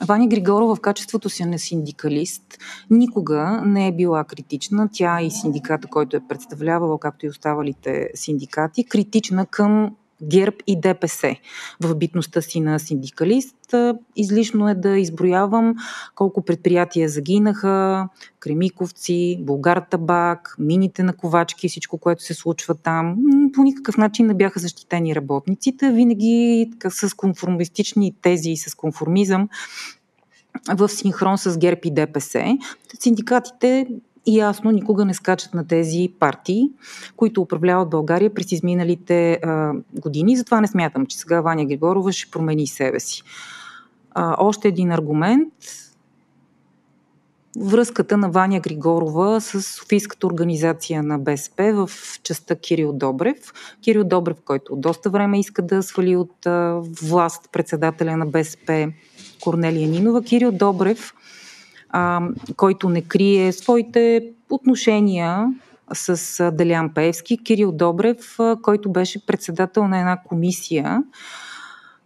[0.06, 2.58] Ваня Григорова в качеството си на синдикалист
[2.90, 4.88] никога не е била критична.
[4.92, 11.36] Тя и синдиката, който е представлявала, както и оставалите синдикати, критична към ГЕРБ и ДПС
[11.80, 13.74] в битността си на синдикалист.
[14.16, 15.74] Излишно е да изброявам
[16.14, 18.08] колко предприятия загинаха,
[18.40, 23.16] Кремиковци, Българ Табак, мините на ковачки, всичко, което се случва там.
[23.52, 25.90] По никакъв начин не бяха защитени работниците.
[25.90, 29.48] Винаги с конформистични тези и с конформизъм
[30.74, 32.58] в синхрон с ГЕРБ и ДПС.
[33.00, 33.86] Синдикатите
[34.26, 36.70] и ясно никога не скачат на тези партии,
[37.16, 40.36] които управляват България през изминалите а, години.
[40.36, 43.22] Затова не смятам, че сега Ваня Григорова ще промени себе си.
[44.10, 45.52] А, още един аргумент
[47.60, 51.90] връзката на Ваня Григорова с Софийската организация на БСП в
[52.22, 53.52] частта Кирил Добрев.
[53.82, 56.46] Кирил Добрев, който доста време иска да свали от
[57.02, 58.92] власт председателя на БСП
[59.40, 60.22] Корнелия Нинова.
[60.22, 61.14] Кирил Добрев
[61.90, 62.20] а,
[62.56, 65.46] който не крие своите отношения
[65.92, 71.02] с Делян Пеевски, Кирил Добрев, който беше председател на една комисия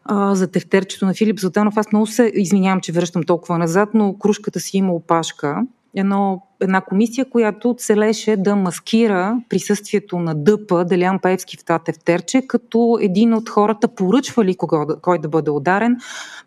[0.04, 1.76] а, за тефтерчето на Филип Златанов.
[1.76, 5.62] Аз много се извинявам, че връщам толкова назад, но кружката си има опашка
[5.94, 12.46] едно, една комисия, която целеше да маскира присъствието на ДП, Делян Паевски в това тефтерче,
[12.46, 15.96] като един от хората поръчвали кого, кой да бъде ударен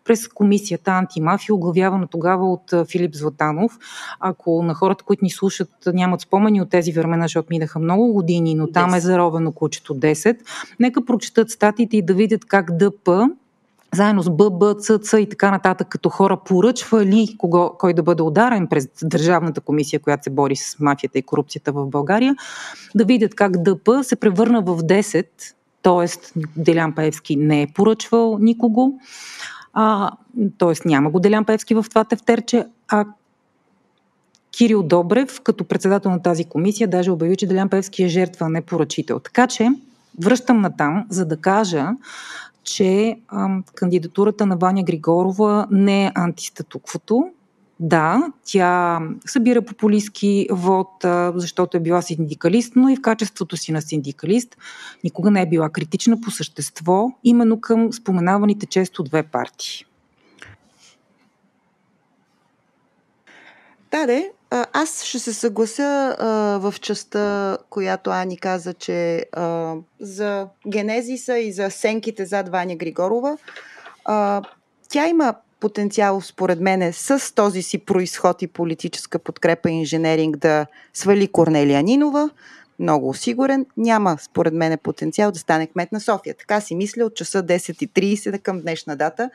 [0.04, 3.78] през комисията антимафия, оглавявана тогава от Филип Златанов.
[4.20, 8.54] Ако на хората, които ни слушат, нямат спомени от тези времена, защото минаха много години,
[8.54, 8.96] но там 10.
[8.96, 10.38] е заровено кучето 10,
[10.80, 13.28] нека прочитат статиите и да видят как ДП
[13.94, 18.22] заедно с ББ, ЦЦ и така нататък, като хора поръчва ли кого, кой да бъде
[18.22, 22.34] ударен през Държавната комисия, която се бори с мафията и корупцията в България,
[22.94, 25.26] да видят как ДП се превърна в 10,
[25.82, 26.40] т.е.
[26.56, 28.92] Делян Паевски не е поръчвал никого,
[30.58, 30.88] т.е.
[30.88, 33.04] няма го Делян Паевски в това тефтерче, а
[34.56, 38.48] Кирил Добрев, като председател на тази комисия, даже обяви, че Делян Певски е жертва, а
[38.48, 39.18] не поръчител.
[39.20, 39.68] Така че,
[40.22, 41.88] връщам на там, за да кажа,
[42.66, 47.30] че а, кандидатурата на Ваня Григорова не е антистатуквото.
[47.80, 50.88] Да, тя събира популистски вод,
[51.34, 54.56] защото е била синдикалист, но и в качеството си на синдикалист
[55.04, 59.84] никога не е била критична по същество, именно към споменаваните често две партии.
[63.90, 64.35] Да.
[64.50, 66.26] Аз ще се съглася а,
[66.58, 73.38] в частта, която Ани каза, че а, за генезиса и за сенките зад Ваня Григорова,
[74.04, 74.42] а,
[74.88, 80.66] тя има потенциал, според мен, с този си происход и политическа подкрепа и инженеринг да
[80.94, 82.30] свали Корнелия Нинова.
[82.78, 83.66] Много сигурен.
[83.76, 86.34] Няма, според мен, потенциал да стане кмет на София.
[86.38, 89.30] Така си мисля от часа 10.30 към днешна дата.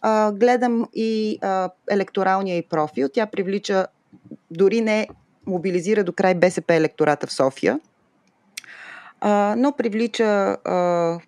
[0.00, 3.08] А, гледам и а, електоралния и профил.
[3.12, 3.86] Тя привлича
[4.50, 5.08] дори не
[5.46, 7.80] мобилизира до край БСП електората в София,
[9.20, 11.18] а, но привлича а,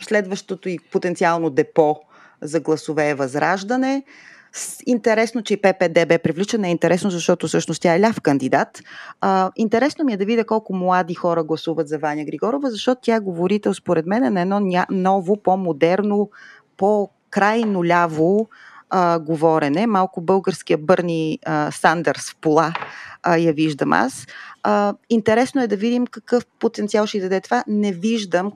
[0.00, 1.96] следващото и потенциално депо
[2.42, 4.02] за гласове е Възраждане.
[4.86, 6.68] Интересно, че и ППД бе привличана.
[6.68, 8.82] Е интересно, защото всъщност тя е ляв кандидат.
[9.20, 13.14] А, интересно ми е да видя колко млади хора гласуват за Ваня Григорова, защото тя
[13.14, 16.30] е говорител, според мен, на едно ново, по-модерно,
[16.76, 18.48] по-крайно ляво
[18.90, 19.86] а, говорене.
[19.86, 22.72] Малко българския Бърни а, Сандърс в пола
[23.22, 24.26] а, я виждам аз.
[24.62, 27.64] А, интересно е да видим какъв потенциал ще даде това.
[27.66, 28.52] Не виждам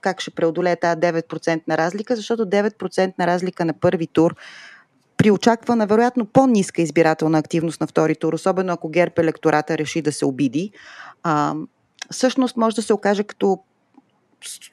[0.00, 4.34] как ще преодолее тази 9% на разлика, защото 9% на разлика на първи тур
[5.16, 10.12] при очаквана, вероятно, по-ниска избирателна активност на втори тур, особено ако ГЕРБ електората реши да
[10.12, 10.72] се обиди,
[11.22, 11.54] а,
[12.10, 13.58] всъщност може да се окаже като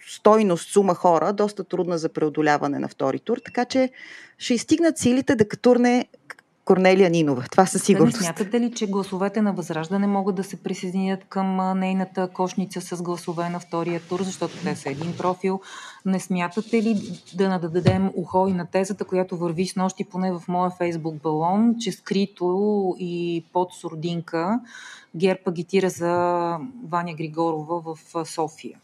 [0.07, 3.89] стойност, сума хора, доста трудна за преодоляване на втори тур, така че
[4.37, 6.07] ще изстигнат силите да катурне
[6.65, 7.43] Корнелия Нинова.
[7.51, 8.17] Това със сигурност.
[8.17, 13.01] Не смятате ли, че гласовете на Възраждане могат да се присъединят към нейната кошница с
[13.01, 15.61] гласове на втория тур, защото те са един профил?
[16.05, 20.43] Не смятате ли да нададем ухо и на тезата, която върви с нощи, поне в
[20.47, 24.59] моя фейсбук балон, че скрито и под сурдинка
[25.15, 26.13] ГЕРБ агитира за
[26.87, 28.79] Ваня Григорова в София?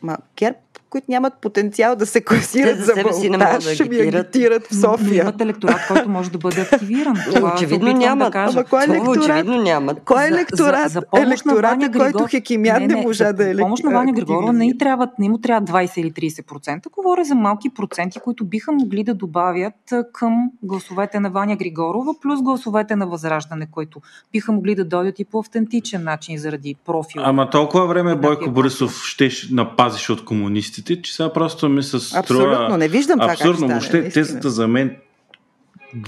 [0.00, 0.56] Ма, ГЕРБ
[0.90, 5.22] които нямат потенциал да се класират за, за балотаж, да ще ми агитират в София.
[5.22, 7.16] Имат електорат, който може да бъде активиран.
[7.34, 8.32] Това очевидно нямат.
[8.32, 9.16] Да Ама кой е електорат?
[9.16, 10.00] Очевидно нямат.
[10.04, 10.90] Кой е електорат?
[10.90, 14.52] За, за, за електората, който Хекимян не, не, можа да е Помощ на Ваня Григорова
[14.52, 16.90] не, трябва, не му трябва 20 или 30%.
[16.90, 19.74] Говоря за малки проценти, които биха могли да добавят
[20.12, 24.00] към гласовете на Ваня Григорова, плюс гласовете на Възраждане, които
[24.32, 27.24] биха могли да дойдат и по автентичен начин заради профила.
[27.26, 32.00] Ама толкова време Бойко Борисов ще напазиш от комунисти комунистите, че сега просто ми се
[32.00, 32.20] струва...
[32.20, 34.96] Абсолютно, не виждам това Абсурдно, въобще стане, тезата за мен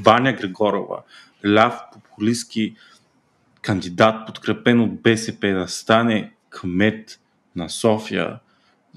[0.03, 1.03] Ваня Григорова,
[1.47, 2.77] ляв популистски
[3.63, 7.21] кандидат, подкрепен от БСП да стане кмет
[7.57, 8.39] на София,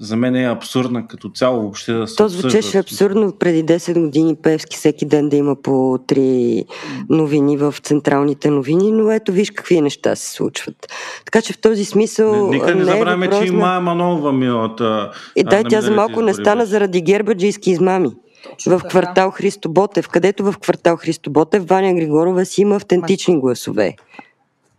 [0.00, 4.36] за мен е абсурдна като цяло въобще да се То звучеше абсурдно преди 10 години
[4.36, 6.64] Певски всеки ден да има по три
[7.08, 10.92] новини в централните новини, но ето виж какви неща се случват.
[11.24, 12.46] Така че в този смисъл...
[12.46, 15.10] Не, нека не, не забравяме, е че и Майя Манолова миналата...
[15.36, 18.10] И дай, тя за малко не стана заради гербаджийски измами.
[18.50, 23.40] Точно в квартал Христо Ботев, където в квартал Христо Ботев Ваня Григорова си има автентични
[23.40, 23.96] гласове.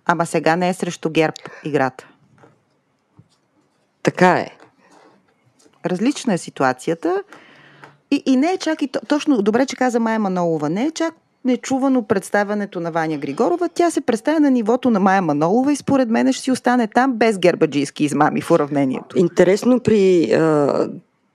[0.06, 2.08] Ама сега не е срещу ГЕРБ играта.
[4.04, 4.58] Така е.
[5.90, 7.24] Различна е ситуацията.
[8.12, 11.14] И, и не е чак и точно, добре, че каза Майя Манолова, не е чак
[11.46, 13.70] нечувано представянето на Ваня Григорова.
[13.74, 17.14] Тя се представя на нивото на Майя Манолова и според мен ще си остане там
[17.14, 19.20] без гербаджийски измами в уравнението.
[19.20, 20.90] Интересно при а,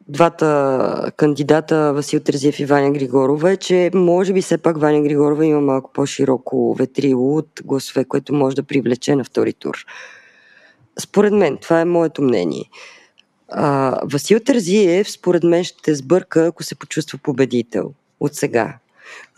[0.08, 5.46] двата кандидата Васил Терзиев и Ваня Григорова е, че може би все пак Ваня Григорова
[5.46, 9.86] има малко по-широко ветрило от гласове, което може да привлече на втори тур.
[10.98, 12.64] Според мен, това е моето мнение.
[13.54, 18.78] А, Васил Тързиев, според мен, ще сбърка, ако се почувства победител от сега.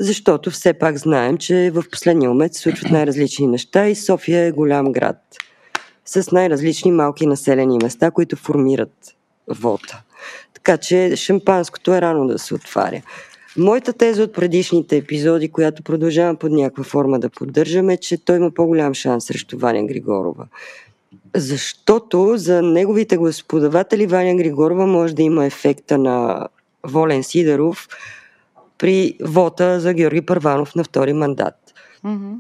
[0.01, 4.53] Защото все пак знаем, че в последния момент се случват най-различни неща и София е
[4.53, 5.17] голям град
[6.05, 9.15] с най-различни малки населени места, които формират
[9.49, 10.01] вода.
[10.55, 13.03] Така че шампанското е рано да се отваря.
[13.57, 18.37] Моята теза от предишните епизоди, която продължавам под някаква форма да поддържаме, е, че той
[18.37, 20.47] има по-голям шанс срещу Ваня Григорова.
[21.35, 26.49] Защото за неговите господаватели Ваня Григорова може да има ефекта на
[26.87, 27.89] Волен Сидеров
[28.79, 31.55] при вота за Георги Първанов на втори мандат.
[32.05, 32.35] Mm-hmm.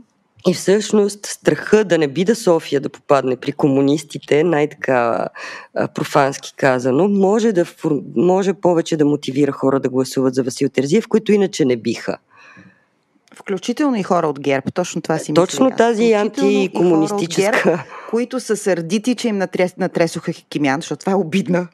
[0.48, 5.28] И всъщност страха да не би да София да попадне при комунистите, най-така
[5.94, 7.64] профански казано, може, да,
[8.16, 12.18] може повече да мотивира хора да гласуват за Васил Терзиев, които иначе не биха.
[13.36, 15.76] Включително и хора от ГЕРБ, точно това си Точно мисля.
[15.76, 17.42] тази антикомунистическа.
[17.42, 21.68] ГЕРБ, които са сърдити, че им натрес, натресоха Хикимян, защото това е обидна.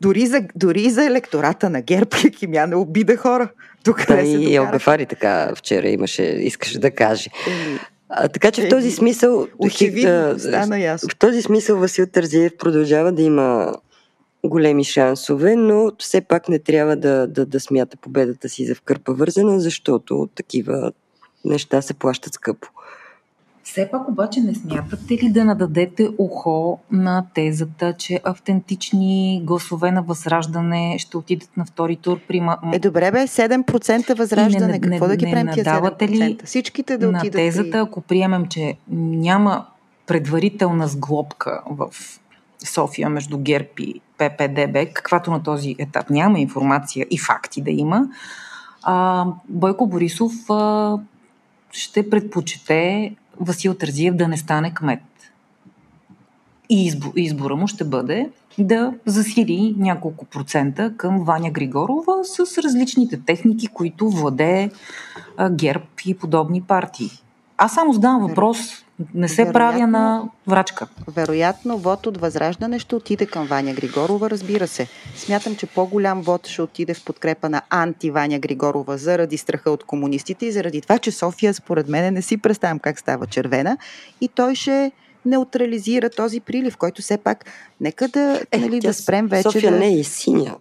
[0.00, 3.48] Дори за, дори за електората на ГЕРБ Хикимян е обида хора.
[3.84, 7.30] Тук да, и Елгафари така вчера имаше, искаше да каже.
[8.08, 9.46] А, така че в този смисъл...
[9.58, 11.08] Очевидно, стана ясно.
[11.08, 13.74] В този смисъл Васил Тързиев продължава да има
[14.46, 19.12] големи шансове, но все пак не трябва да, да, да смята победата си за вкърпа
[19.14, 20.92] вързана, защото такива
[21.44, 22.68] неща се плащат скъпо.
[23.64, 30.02] Все пак обаче не смятате ли да нададете ухо на тезата, че автентични гласове на
[30.02, 32.42] възраждане ще отидат на втори тур при...
[32.72, 34.72] Е, добре бе, 7% възраждане.
[34.72, 36.08] Не, Какво не, да ги правим тия 7%?
[36.08, 37.78] Ли Всичките да на отидат тезата, при...
[37.78, 39.66] ако приемем, че няма
[40.06, 41.88] предварителна сглобка в
[42.64, 48.08] София между ГЕРБ и ППДБ, каквато на този етап няма информация и факти да има,
[48.82, 50.98] а, Бойко Борисов а,
[51.72, 55.02] ще предпочете Васил Тързиев да не стане кмет.
[56.70, 63.20] И избор, избора му ще бъде да засили няколко процента към Ваня Григорова с различните
[63.20, 64.70] техники, които владее
[65.50, 67.10] ГЕРБ и подобни партии.
[67.58, 68.58] Аз само задавам въпрос,
[69.14, 70.86] не се вероятно, правя на врачка.
[71.08, 74.86] Вероятно, вод от възраждане ще отиде към Ваня Григорова, разбира се.
[75.16, 80.46] Смятам, че по-голям вод ще отиде в подкрепа на анти-Ваня Григорова заради страха от комунистите
[80.46, 83.78] и заради това, че София, според мен, не си представям как става червена
[84.20, 84.92] и той ще
[85.24, 87.44] неутрализира този прилив, който все пак,
[87.80, 89.42] нека да, е, нали, да спрем вече.
[89.42, 89.78] София да...
[89.78, 90.56] не е и синя.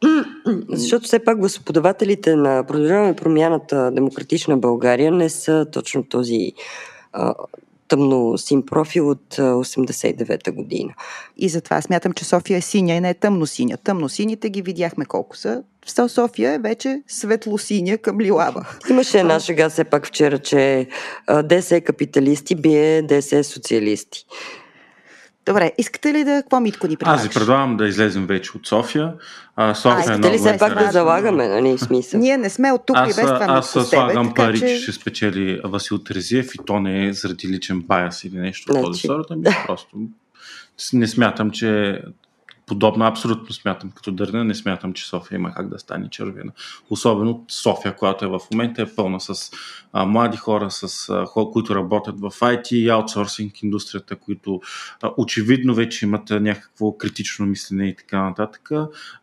[0.68, 6.52] Защото все пак гласоподавателите на Продължаваме промяната Демократична България не са точно този
[7.12, 7.34] а,
[7.88, 10.94] тъмно син профил от 89-та година.
[11.36, 13.76] И затова смятам, че София е синя и не е тъмно синя.
[13.76, 15.62] Тъмно сините ги видяхме колко са.
[15.86, 18.66] В София е вече светло-синя към лилава.
[18.90, 20.88] Имаше една шега все пак вчера, че
[21.44, 24.26] ДС е капиталисти, бие ДС е социалисти.
[25.46, 26.42] Добре, искате ли да...
[26.42, 27.20] Какво Митко ни предлагаш?
[27.20, 29.14] Аз ви предлагам да излезем вече от София.
[29.56, 32.20] А, София а, е ли все пак да залагаме, нали, смисъл?
[32.20, 34.66] Ние не сме от тук аз, и без това Аз с слагам тебе, пари, че...
[34.66, 38.84] че ще спечели Васил Терезиев и то не е заради личен баяс или нещо от
[38.84, 39.96] този сорта, ми просто
[40.92, 42.02] не смятам, че
[42.70, 46.52] подобно абсолютно смятам като дърна, не смятам, че София има как да стане червена.
[46.90, 49.50] Особено София, която е в момента е пълна с
[49.92, 54.60] а, млади хора, с а, хора, които работят в IT и аутсорсинг индустрията, които
[55.02, 58.68] а, очевидно вече имат някакво критично мислене и така нататък.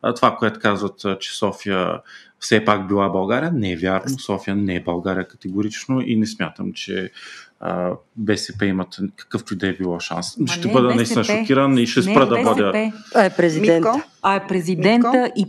[0.01, 2.01] А, това, което казват, а, че София
[2.39, 4.19] все пак била България, не е вярно.
[4.19, 7.12] София не е България категорично и не смятам, че
[7.60, 10.38] а, БСП имат какъвто и да е било шанс.
[10.38, 10.98] Ма ще не, бъда БСП.
[10.98, 12.91] наистина шокиран и ще спра да водя.
[13.15, 13.86] А е президент.
[13.86, 14.02] Митко?
[14.22, 15.48] А е президента и и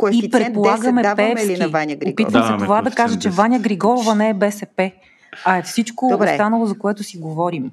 [0.00, 1.56] Коефициент предполагаме 10 даваме Певски.
[1.56, 1.96] ли на Ваня?
[2.06, 3.32] Опитвам се Даваме това да кажа, че 10.
[3.32, 4.90] Ваня Григорова не е БСП,
[5.44, 6.30] а е всичко Добре.
[6.30, 7.70] останало, за което си говорим.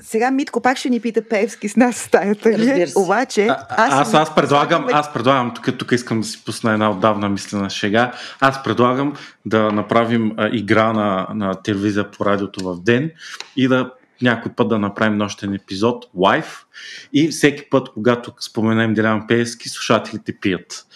[0.00, 2.50] Сега Митко пак ще ни пита Певски с нас стаята.
[2.50, 2.86] ли?
[2.86, 2.98] Се.
[2.98, 7.28] Обаче, А, аз, аз, предлагам, аз предлагам, тук, тук искам да си пусна една отдавна
[7.28, 9.14] мислена шега, аз предлагам
[9.46, 13.10] да направим а, игра на, на телевизия по радиото в ден
[13.56, 13.90] и да
[14.22, 16.66] някой път да направим нощен епизод, лайв,
[17.12, 20.86] и всеки път, когато споменем Делян Пеевски, слушателите пият.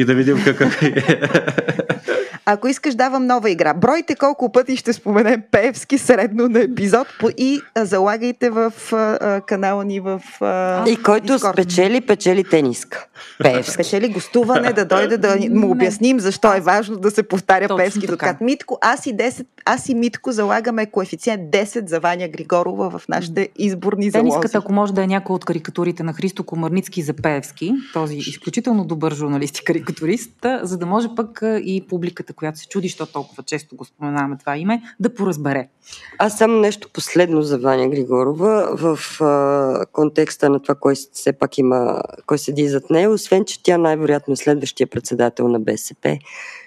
[0.00, 1.20] И да видим какъв е.
[2.46, 3.74] Ако искаш, давам нова игра.
[3.74, 7.06] Бройте колко пъти ще споменем Певски средно на епизод
[7.38, 8.72] и залагайте в
[9.46, 10.22] канала ни в
[10.88, 11.52] И който Discord.
[11.52, 13.06] спечели, печели тениска.
[13.42, 13.72] Певски.
[13.72, 18.00] Спечели гостуване, да дойде да му обясним защо е важно да се повтаря Точно Певски
[18.00, 18.10] така.
[18.10, 18.40] доткат.
[18.40, 23.48] Митко, аз и, 10, аз и Митко залагаме коефициент 10 за Ваня Григорова в нашите
[23.56, 24.30] изборни залози.
[24.30, 28.84] Тениската, ако може да е някоя от карикатурите на Христо Комарницки за Пеевски, този изключително
[28.84, 29.89] добър журналист и карикатурист,
[30.42, 34.36] а, за да може пък и публиката, която се чуди, що толкова често го споменаваме
[34.38, 35.68] това име, да поразбере.
[36.18, 41.58] Аз само нещо последно за Ваня Григорова в а, контекста на това, кой все пак
[41.58, 46.18] има, кой седи зад нея, освен, че тя най-вероятно е следващия председател на БСП.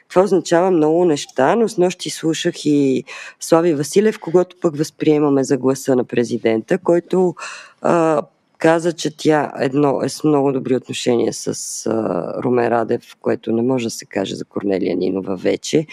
[0.09, 3.03] Това означава много неща, но с нощи слушах и
[3.39, 7.35] Слави Василев, когато пък възприемаме за гласа на президента, който
[7.81, 8.21] а,
[8.63, 11.47] каза, че тя едно е с много добри отношения с
[11.85, 15.87] а, Румен Радев, което не може да се каже за Корнелия Нинова вече.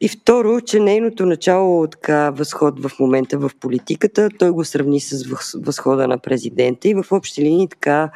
[0.00, 5.24] И второ, че нейното начало така възход в момента в политиката, той го сравни с
[5.24, 8.10] въз- възхода на президента и в общи линии така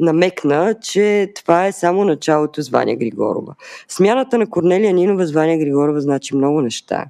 [0.00, 3.54] намекна, че това е само началото с Ваня Григорова.
[3.88, 7.04] Смяната на Корнелия Нинова с Ваня Григорова значи много неща.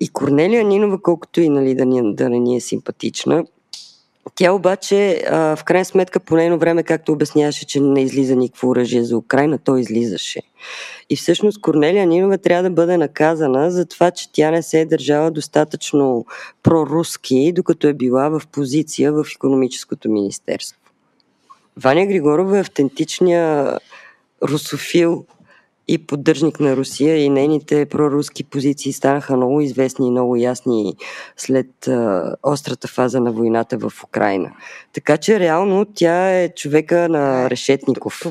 [0.00, 3.44] И Корнелия Нинова, колкото и нали, да, ни, да не ни е симпатична,
[4.34, 8.68] тя обаче, а, в крайна сметка, по нейно време, както обясняваше, че не излиза никакво
[8.68, 10.42] оръжие за Украина, то излизаше.
[11.10, 14.86] И всъщност Корнелия Нинова трябва да бъде наказана за това, че тя не се е
[14.86, 16.26] държала достатъчно
[16.62, 20.80] проруски, докато е била в позиция в економическото министерство.
[21.76, 23.78] Ваня Григорова е автентичния
[24.42, 25.24] русофил
[25.88, 30.94] и поддържник на Русия и нейните проруски позиции станаха много известни и много ясни
[31.36, 34.50] след а, острата фаза на войната в Украина.
[34.92, 38.22] Така че реално тя е човека на Решетников.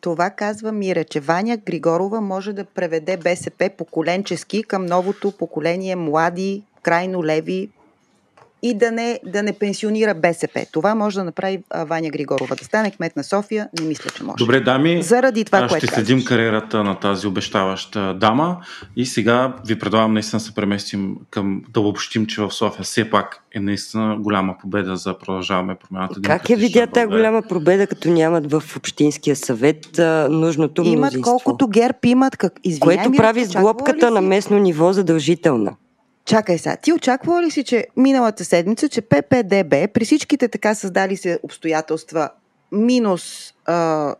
[0.00, 6.62] Това казва Мира, че Ваня Григорова може да преведе БСП поколенчески към новото поколение млади,
[6.82, 7.68] крайно леви
[8.62, 10.66] и да не, да не пенсионира БСП.
[10.72, 12.56] Това може да направи а, Ваня Григорова.
[12.56, 14.36] Да стане кмет на София, не мисля, че може.
[14.36, 16.28] Добре, дами, Заради това, което ще следим казваш.
[16.28, 18.56] кариерата на тази обещаваща дама
[18.96, 23.10] и сега ви предлагам наистина да се преместим към да обобщим, че в София все
[23.10, 26.20] пак е наистина голяма победа за продължаваме промяната.
[26.22, 31.30] Как я видя тази голяма победа, като нямат в Общинския съвет а, нужното Имат мнозинство?
[31.30, 32.36] колкото ГЕРБ имат.
[32.36, 32.52] Как...
[32.64, 35.76] Извиняй, Което Мира, прави сглобката на местно ниво задължителна.
[36.24, 41.16] Чакай сега, ти очаквала ли си, че миналата седмица, че ППДБ при всичките така създали
[41.16, 42.30] се обстоятелства
[42.72, 44.14] минус а,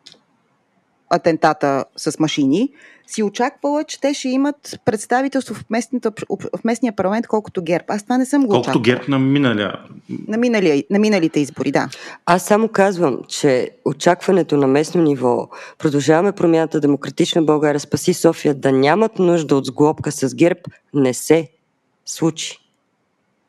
[1.10, 2.68] атентата с машини,
[3.06, 7.84] си очаквала, че те ще имат представителство в, местната, в местния парламент, колкото ГЕРБ.
[7.88, 8.82] Аз това не съм го Колкото очаквала.
[8.82, 9.80] ГЕРБ на миналия.
[10.28, 11.88] На, миналия, на миналите избори, да.
[12.26, 15.48] Аз само казвам, че очакването на местно ниво,
[15.78, 20.61] продължаваме промяната Демократична България, спаси София, да нямат нужда от сглобка с ГЕРБ,
[20.94, 21.48] не се
[22.12, 22.61] случи.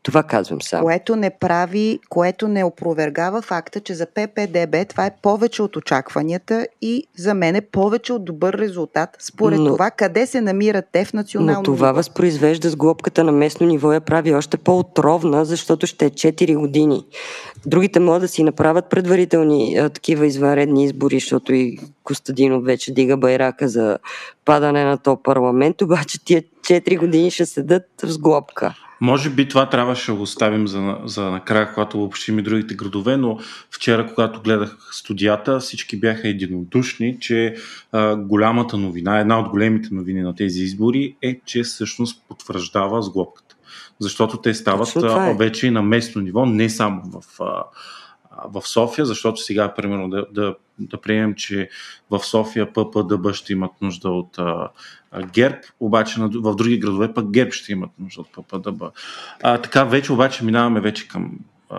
[0.03, 0.83] Това казвам само.
[0.83, 6.67] Което не прави, което не опровергава факта, че за ППДБ това е повече от очакванията
[6.81, 9.65] и за мен е повече от добър резултат, според Но...
[9.65, 11.95] това къде се намират те в национално Но това ниво.
[11.95, 17.05] възпроизвежда с глобката на местно ниво я прави още по-отровна, защото ще е 4 години.
[17.65, 23.17] Другите могат да си направят предварителни а, такива извънредни избори, защото и Костадинов вече дига
[23.17, 23.97] байрака за
[24.45, 28.75] падане на то парламент, обаче тия 4 години ще седат с глобка.
[29.03, 33.17] Може би това трябваше да го оставим за, за накрая, когато обобщим и другите градове,
[33.17, 33.39] но
[33.71, 37.55] вчера, когато гледах студията, всички бяха единодушни, че
[37.91, 43.55] а, голямата новина, една от големите новини на тези избори е, че всъщност потвърждава сглобката.
[43.99, 45.33] Защото те стават е.
[45.33, 47.63] вече и на местно ниво, не само в, а,
[48.45, 51.69] в София, защото сега, примерно, да, да, да приемем, че
[52.09, 54.69] в София ППДБ ще имат нужда от а,
[55.33, 58.83] ГЕРБ, обаче в други градове пък ГЕРБ ще имат нужда от ППДБ.
[59.43, 61.31] А, така вече обаче минаваме вече към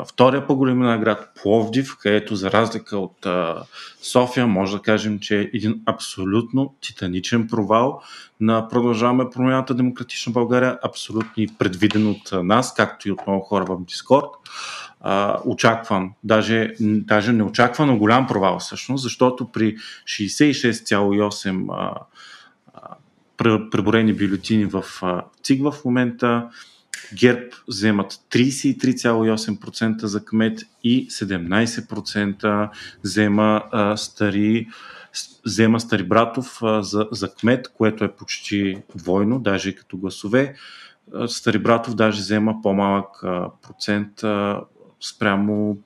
[0.09, 3.63] втория по големина град Пловдив, където за разлика от а,
[4.03, 8.03] София може да кажем, че е един абсолютно титаничен провал
[8.41, 13.85] на продължаваме промяната Демократична България, абсолютно предвиден от нас, както и от много хора в
[13.85, 14.29] Дискорд.
[15.05, 21.95] Uh, очакван, даже, даже не очакван, но голям провал всъщност, защото при 66,8 uh,
[23.71, 24.85] преборени бюлетини в
[25.43, 26.49] ЦИГ в момента.
[27.15, 32.71] ГЕРБ вземат 33,8% за кмет и 17%
[33.05, 34.69] взема а, стари
[35.45, 40.55] взема Старибратов а, за, за кмет, което е почти двойно, даже и като гласове.
[41.27, 44.61] Старибратов даже взема по-малък а, процент а,
[45.09, 45.79] спрямо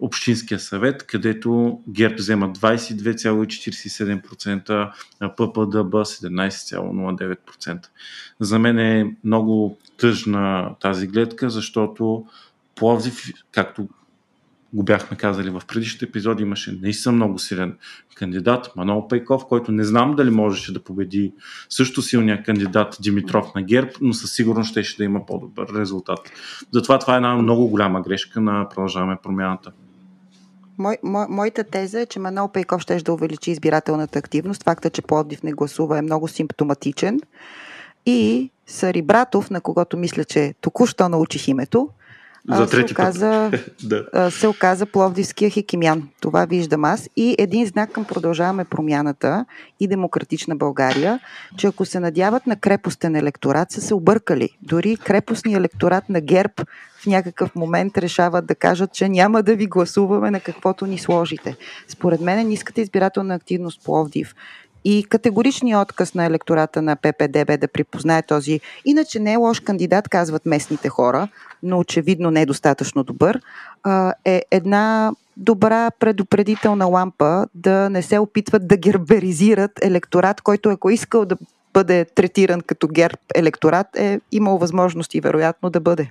[0.00, 7.86] Общинския съвет, където ГЕРБ взема 22,47%, а ППДБ 17,09%.
[8.40, 12.26] За мен е много тъжна тази гледка, защото
[12.74, 13.88] Пловдив, както
[14.74, 17.78] го бяхме казали в предишните епизоди, имаше наистина много силен
[18.14, 21.32] кандидат, Манол Пейков, който не знам дали можеше да победи
[21.68, 26.18] също силния кандидат Димитров на ГЕРБ, но със сигурност ще, да има по-добър резултат.
[26.72, 29.72] Затова това е една много голяма грешка на продължаваме промяната.
[30.78, 34.62] Мой, мо, моята теза е, че Манол Пейков ще да увеличи избирателната активност.
[34.62, 37.20] Факта, че Пловдив не гласува е много симптоматичен.
[38.06, 41.88] И Сари Братов, на когото мисля, че току-що научих името,
[42.48, 43.50] за трети се оказа,
[43.82, 44.30] да.
[44.30, 46.08] се оказа Пловдивския хикимян.
[46.20, 47.08] Това виждам аз.
[47.16, 49.44] И един знак към продължаваме промяната
[49.80, 51.20] и демократична България,
[51.56, 54.48] че ако се надяват на крепостен електорат, са се объркали.
[54.62, 56.52] Дори крепостния електорат на ГЕРБ
[57.04, 61.56] в някакъв момент решават да кажат, че няма да ви гласуваме на каквото ни сложите.
[61.88, 64.34] Според мен ниската избирателна активност Пловдив
[64.84, 70.08] и категоричният отказ на електората на ППДБ да припознае този, иначе не е лош кандидат,
[70.08, 71.28] казват местните хора,
[71.62, 73.40] но очевидно не е достатъчно добър,
[74.24, 81.24] е една добра предупредителна лампа да не се опитват да герберизират електорат, който ако искал
[81.24, 81.36] да
[81.74, 86.10] бъде третиран като герб електорат, е имал възможности вероятно да бъде.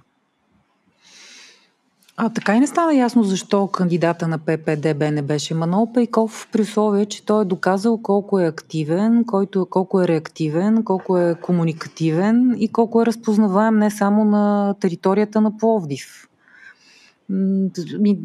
[2.18, 6.62] А така и не стана ясно защо кандидата на ППДБ не беше Манол Пейков, при
[6.62, 12.56] условие, че той е доказал колко е активен, който, колко е реактивен, колко е комуникативен
[12.60, 16.28] и колко е разпознаваем не само на територията на Пловдив.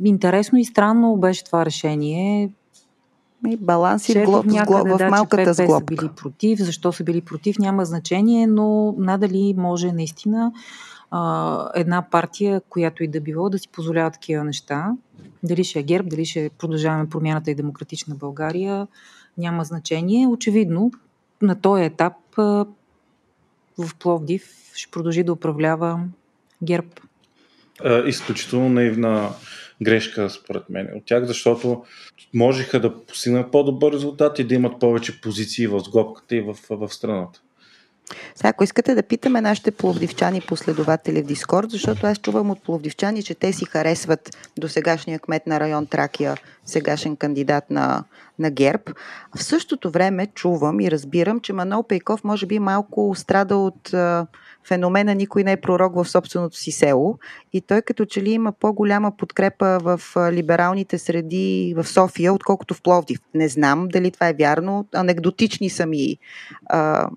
[0.05, 2.51] Интересно и странно беше това решение.
[3.49, 7.05] И баланс и в, глоб, в, в малката че ПП са били против, защо са
[7.05, 10.53] били против, няма значение, но надали може наистина
[11.11, 14.93] а, една партия, която и да било, да си позволява такива неща.
[15.43, 18.87] Дали ще е ГЕРБ, дали ще продължаваме промяната и демократична България,
[19.39, 20.27] няма значение.
[20.27, 20.93] Очевидно,
[21.43, 22.67] на този етап а,
[23.79, 26.01] в Пловдив ще продължи да управлява
[26.63, 26.89] ГЕРБ.
[28.07, 29.31] Изключително наивна
[29.83, 31.85] грешка, според мен, от тях, защото
[32.35, 36.89] можеха да постигнат по-добър резултат и да имат повече позиции в сглобката и в, в
[36.89, 37.41] страната.
[38.35, 43.23] Сега, ако искате да питаме нашите пловдивчани последователи в Дискорд, защото аз чувам от пловдивчани,
[43.23, 46.37] че те си харесват до сегашния кмет на район Тракия,
[46.67, 48.05] сегашен кандидат на,
[48.39, 48.83] на ГЕРБ.
[49.37, 54.27] В същото време чувам и разбирам, че Манол Пейков може би малко страда от а,
[54.69, 57.19] феномена никой не е пророк в собственото си село
[57.53, 60.01] и той като че ли има по-голяма подкрепа в
[60.33, 63.19] либералните среди в София, отколкото в Пловдив.
[63.35, 66.17] Не знам дали това е вярно, анекдотични са ми
[66.67, 67.09] а,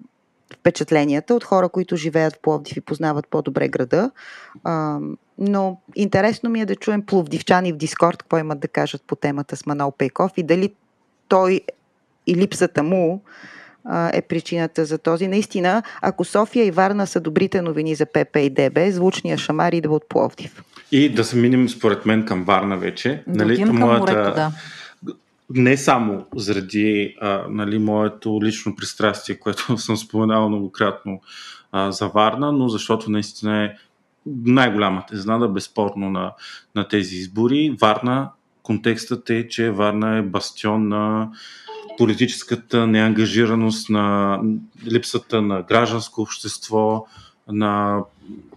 [0.54, 4.12] впечатленията от хора, които живеят в Пловдив и познават по-добре града.
[4.64, 5.00] А,
[5.38, 9.56] но интересно ми е да чуем пловдивчани в Дискорд, какво имат да кажат по темата
[9.56, 10.74] с Манол Пейков и дали
[11.28, 11.62] той
[12.28, 13.22] и липсата му
[14.14, 15.28] е причината за този.
[15.28, 19.96] Наистина, ако София и Варна са добрите новини за ПП и ДБ, звучния шамар идва
[19.96, 20.64] от Пловдив.
[20.92, 23.24] И да се минем, според мен, към Варна вече.
[23.28, 24.00] Да нали, към моята...
[24.00, 24.52] морето, да.
[25.56, 31.22] Не само заради а, нали, моето лично пристрастие, което съм споменал многократно
[31.72, 33.74] а, за Варна, но защото наистина е
[34.26, 36.32] най-голямата изнада, безспорно, на,
[36.76, 37.76] на тези избори.
[37.82, 38.30] Варна,
[38.64, 41.30] контекстът е, че Варна е бастион на
[41.98, 44.40] политическата неангажираност, на
[44.92, 47.06] липсата на гражданско общество,
[47.48, 48.00] на,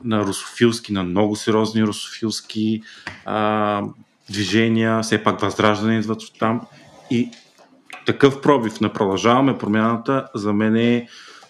[0.05, 2.83] на русофилски, на много сериозни русофилски
[3.25, 3.83] а,
[4.31, 6.61] движения, все пак възраждане идват от там.
[7.15, 7.31] И
[8.07, 11.09] такъв пробив на продължаваме промяната за мен е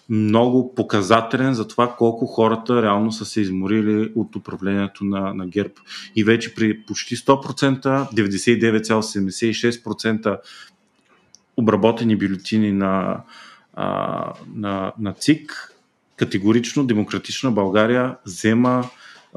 [0.08, 5.74] много показателен за това колко хората реално са се изморили от управлението на, на ГЕРБ.
[6.16, 10.38] И вече при почти 100%, 99,76%
[11.56, 13.20] обработени бюлетини на,
[13.74, 15.72] а, на, на ЦИК,
[16.16, 18.84] категорично Демократична България взема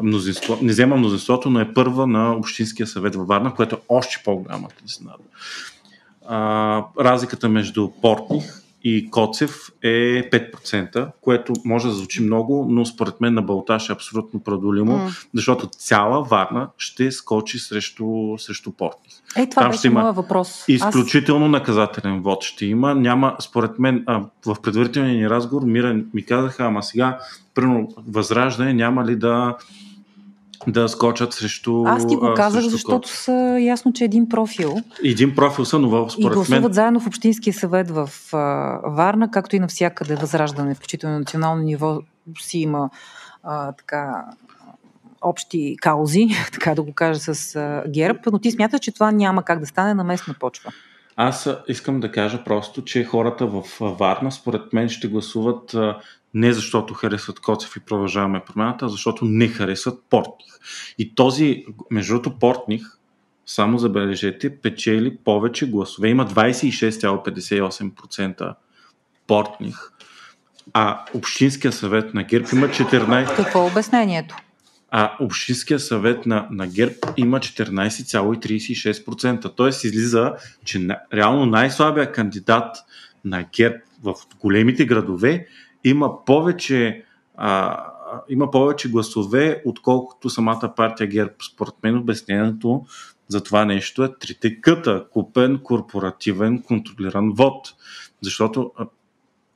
[0.02, 4.22] мнозинство, не взема мнозинството, но е първа на Общинския съвет във Варна, което е още
[4.26, 5.24] по-голямата изненада.
[7.00, 13.34] Разликата между Портних и Коцев е 5%, което може да звучи много, но според мен
[13.34, 15.28] на Балташ е абсолютно преодолимо, mm.
[15.34, 19.10] защото цяла Варна ще скочи срещу, срещу Портни.
[19.38, 20.66] Е, това Там беше ще има въпрос.
[20.68, 21.52] Изключително Аз...
[21.52, 22.96] наказателен вод ще има.
[22.96, 27.20] Няма, според мен, а, в предварителния ни разговор Мира ми казаха, ама сега,
[27.54, 29.56] примерно, възраждане няма ли да
[30.68, 31.84] да скочат срещу.
[31.86, 34.76] Аз ти го казах, защото са ясно, че един профил.
[35.04, 36.74] Един профил са, но според И гласуват мен...
[36.74, 38.38] заедно в Общинския съвет в а,
[38.86, 42.00] Варна, както и навсякъде възраждане, включително на национално ниво
[42.40, 42.90] си има
[43.44, 44.26] а, така
[45.22, 49.44] общи каузи, така да го кажа с а, ГЕРБ, но ти смяташ, че това няма
[49.44, 50.72] как да стане на местна почва.
[51.20, 55.76] Аз искам да кажа просто, че хората в Варна, според мен, ще гласуват
[56.34, 60.54] не защото харесват Коцев и продължаваме промяната, а защото не харесват Портних.
[60.98, 62.84] И този, между другото, Портних,
[63.46, 66.10] само забележете, печели повече гласове.
[66.10, 68.56] Има 26,58%
[69.28, 69.78] Портних,
[70.74, 73.36] а Общинския съвет на ГЕРБ има 14%.
[73.36, 74.36] Какво е обяснението?
[74.92, 79.56] а Общинския съвет на, на ГЕРБ има 14,36%.
[79.56, 80.34] Тоест излиза,
[80.66, 82.78] че на, реално най-слабия кандидат
[83.26, 85.48] на ГЕРБ в големите градове
[85.90, 87.84] има повече, а,
[88.30, 91.34] има повече гласове, отколкото самата партия ГЕРБ.
[91.54, 92.86] Според мен обяснението
[93.28, 95.06] за това нещо е трите къта.
[95.12, 97.74] Купен, корпоративен, контролиран вод.
[98.22, 98.72] Защото,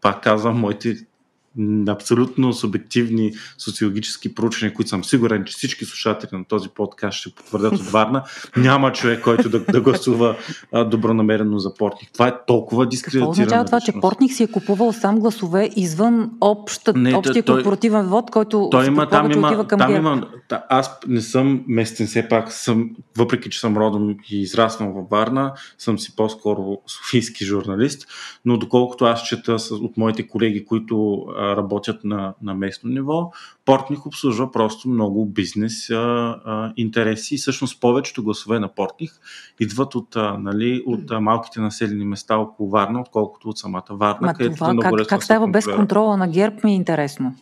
[0.01, 0.95] пак казвам, моите
[1.87, 7.73] абсолютно субективни социологически проучвания, които съм сигурен, че всички слушатели на този подкаст ще потвърдят
[7.73, 8.23] от Варна,
[8.57, 10.35] няма човек, който да, да гласува
[10.71, 12.09] а, добронамерено за Портник.
[12.13, 13.31] Това е толкова дискредитирано.
[13.31, 17.55] Какво означава това, че Портник си е купувал сам гласове извън обща, не, общия той,
[17.55, 21.63] корпоративен вод, който той има, там има, отива към там има, да, Аз не съм
[21.67, 26.77] местен, все пак съм, въпреки че съм родом и израснал във Варна, съм си по-скоро
[26.87, 28.07] софийски журналист,
[28.45, 33.31] но доколкото аз чета с, от моите колеги, които работят на, на местно ниво.
[33.65, 35.95] Портних обслужва просто много бизнес а,
[36.45, 39.11] а, интереси и всъщност повечето гласове на Портних
[39.59, 44.27] идват от, а, нали, от а, малките населени места около Варна, отколкото от самата Варна.
[44.39, 47.35] Ма това, е много как, как става без контрола на ГЕРБ ми е интересно.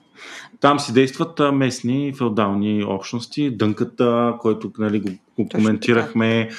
[0.60, 3.58] Там си действат местни феодални общности.
[3.58, 6.50] Дънката, който нали, го, го коментирахме,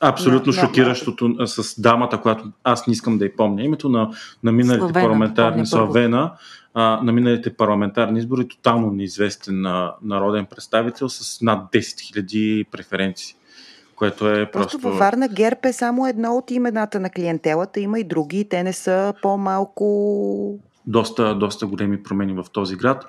[0.00, 1.46] абсолютно да, шокиращото да.
[1.46, 4.10] с дамата, която аз не искам да й помня името на,
[4.42, 6.32] на миналите Славена, парламентарни Славена,
[6.74, 13.34] а, на миналите парламентарни избори, тотално неизвестен на, народен представител с над 10 000 преференции.
[13.96, 14.52] Което е просто...
[14.52, 18.62] Просто във Варна ГЕРБ е само едно от имената на клиентелата, има и други, те
[18.62, 20.58] не са по-малко...
[20.86, 23.06] Доста, доста големи промени в този град.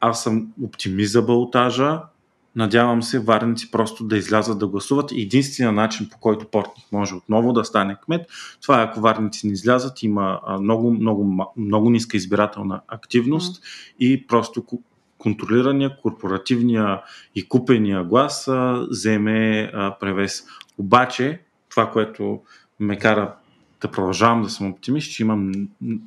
[0.00, 2.00] Аз съм оптимист за Балтажа.
[2.56, 5.12] Надявам се варници просто да излязат да гласуват.
[5.12, 8.26] Единственият начин по който Портник може отново да стане кмет,
[8.62, 13.96] това е ако варници не излязат, има много, много, много ниска избирателна активност mm.
[13.98, 14.64] и просто
[15.18, 17.02] контролирания, корпоративния
[17.34, 20.44] и купения глас а, вземе а, превес.
[20.78, 22.40] Обаче, това, което
[22.80, 23.34] ме кара
[23.80, 25.52] да продължавам да съм оптимист, че имам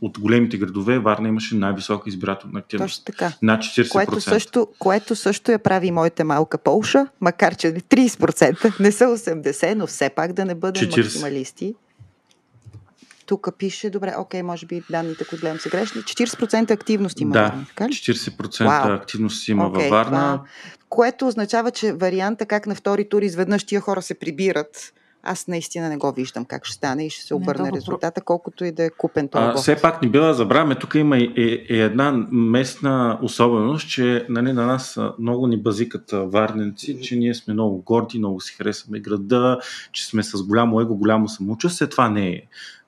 [0.02, 3.06] от големите градове Варна имаше най-висока избирателна активност.
[3.06, 3.34] Точно така.
[3.42, 3.90] Над 40%.
[3.90, 9.74] Което също, което също я прави моята малка Полша, макар че 30%, не са 80%,
[9.74, 10.98] но все пак да не бъдем 40.
[10.98, 11.76] максималисти.
[13.26, 16.02] Тук пише, добре, окей, може би данните, които гледам са грешни.
[16.02, 17.94] 40% активност има да, Варна, така ли?
[17.94, 18.94] 40% Вау.
[18.94, 20.12] активност има okay, във Варна.
[20.12, 20.44] Това,
[20.90, 24.94] което означава, че варианта как на втори тур изведнъж тия хора се прибират
[25.24, 28.66] аз наистина не го виждам как ще стане и ще се обърне не, резултата, колкото
[28.66, 29.42] и да е купен това.
[29.42, 33.90] А, все пак не бива да забравяме, тук има и, и, и една местна особеност,
[33.90, 38.54] че нали, на нас много ни базикат варненци, че ние сме много горди, много си
[38.54, 39.60] харесваме града,
[39.92, 41.90] че сме с голямо его, голямо самочувствие.
[41.90, 42.42] Това не е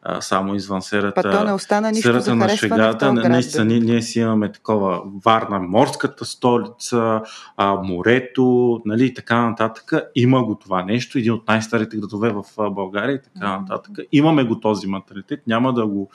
[0.07, 1.21] а, само извън серата.
[1.21, 3.13] Па то не остана нищо за на шегата.
[3.13, 7.21] Наистина, ние, ние си имаме такова Варна, морската столица,
[7.57, 9.91] а, морето, нали, и така нататък.
[10.15, 13.97] Има го това нещо, един от най-старите градове в България и така нататък.
[14.11, 16.09] Имаме го този менталитет, няма да го,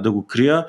[0.00, 0.66] да го крия.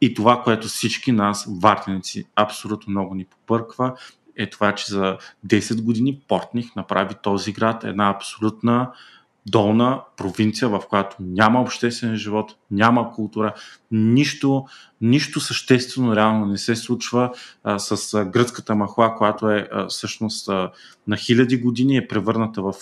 [0.00, 3.94] И това, което всички нас, вартеници, абсолютно много ни попърква,
[4.36, 5.16] е това, че за
[5.46, 8.90] 10 години Портних направи този град една абсолютна
[9.46, 13.54] долна провинция, в която няма обществен живот, няма култура,
[13.90, 14.64] нищо,
[15.00, 17.30] нищо съществено реално не се случва
[17.64, 20.70] а, с а, гръцката махла, която е а, всъщност а,
[21.06, 22.74] на хиляди години е превърната в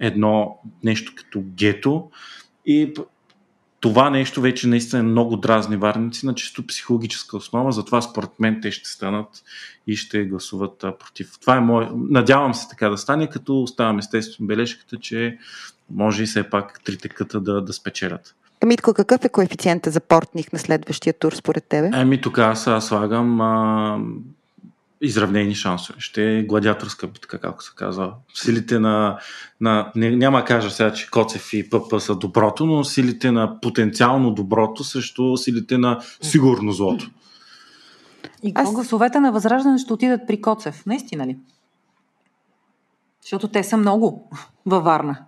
[0.00, 2.10] едно нещо като гето.
[2.66, 2.94] И
[3.84, 8.58] това нещо вече наистина е много дразни варници на чисто психологическа основа, затова според мен
[8.62, 9.28] те ще станат
[9.86, 11.38] и ще гласуват а, против.
[11.40, 11.88] Това е мое.
[11.94, 15.38] Надявам се така да стане, като оставам естествено бележката, че
[15.90, 18.34] може и все пак трите къта да, да спечелят.
[18.66, 21.90] Митко, какъв е коефициента за портних на следващия тур според тебе?
[21.94, 23.98] Еми, тук аз слагам а,
[25.04, 26.00] изравнени шансове.
[26.00, 28.12] Ще е гладиаторска битка, както се казва.
[28.34, 29.18] Силите на...
[29.60, 33.60] на не, няма да кажа сега, че Коцев и ПП са доброто, но силите на
[33.60, 37.10] потенциално доброто срещу силите на сигурно злото.
[38.42, 38.72] И Аз...
[38.72, 41.38] гласовете на Възраждане ще отидат при Коцев, наистина ли?
[43.22, 44.30] Защото те са много
[44.66, 45.18] във Варна.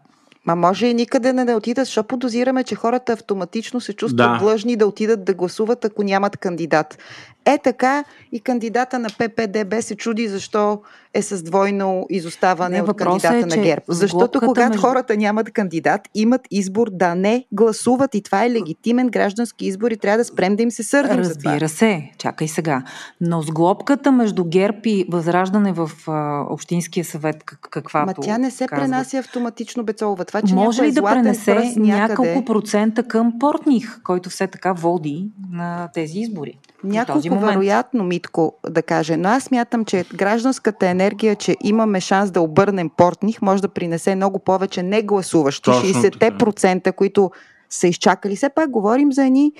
[0.46, 4.38] Ма може и никъде не да отидат, защото подозираме, че хората автоматично се чувстват да.
[4.38, 6.98] длъжни да отидат да гласуват, ако нямат кандидат.
[7.46, 10.80] Е така и кандидата на ППДБ се чуди защо
[11.14, 13.82] е с двойно изоставане не, от кандидата е, на ГЕРБ.
[13.88, 14.86] Защото когато между...
[14.86, 19.96] хората нямат кандидат, имат избор да не гласуват и това е легитимен граждански избор и
[19.96, 21.50] трябва да спрем да им се сърдим за това.
[21.50, 22.82] Разбира се, чакай сега.
[23.20, 28.50] Но сглобката между ГЕРБ и Възраждане в а, Общинския съвет, как, каквато Ма тя не
[28.50, 28.90] се казват.
[28.90, 30.24] пренася автоматично, Бецолова.
[30.24, 35.88] Това, че Може ли да пренесе няколко процента към Портних, който все така води на
[35.94, 36.58] тези избори?
[36.86, 42.40] Няколко вероятно, Митко, да каже, но аз мятам, че гражданската енергия, че имаме шанс да
[42.40, 45.70] обърнем портних, може да принесе много повече негласуващи.
[45.70, 47.30] 60%, които
[47.70, 48.36] са изчакали.
[48.36, 49.52] Все пак говорим за едни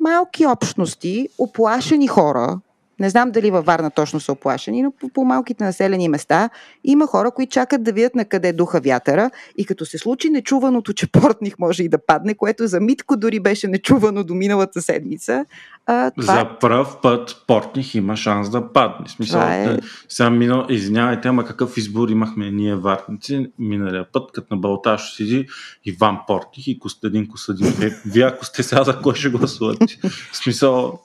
[0.00, 2.58] малки общности, оплашени хора,
[3.00, 6.50] не знам дали във Варна точно са оплашени, но по, по малките населени места
[6.84, 10.92] има хора, които чакат да видят на къде духа вятъра и като се случи нечуваното,
[10.92, 15.44] че портних може и да падне, което за Митко дори беше нечувано до миналата седмица.
[15.90, 16.34] А, това...
[16.34, 19.08] За пръв път портних има шанс да падне.
[19.08, 19.64] Смисъл, е...
[19.64, 19.78] е...
[20.08, 25.46] сега минал, извинявайте, ама какъв избор имахме ние варници миналия път, като на Балташ седи
[25.84, 27.66] Иван Портних и Костадин Костадин.
[27.82, 29.98] Е, вие ако сте сега за кой ще гласувате?
[30.32, 31.02] Смисъл,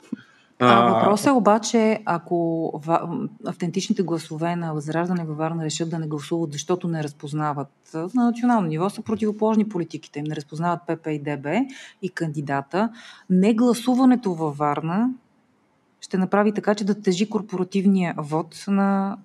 [0.63, 2.71] а, въпросът е обаче, ако
[3.45, 8.67] автентичните гласове на Възраждане във Варна решат да не гласуват, защото не разпознават на национално
[8.67, 11.47] ниво, са противоположни политиките им, не разпознават ПП и ДБ
[12.01, 12.89] и кандидата,
[13.29, 15.09] не гласуването във Варна
[16.01, 19.17] ще направи така, че да тежи корпоративния вод на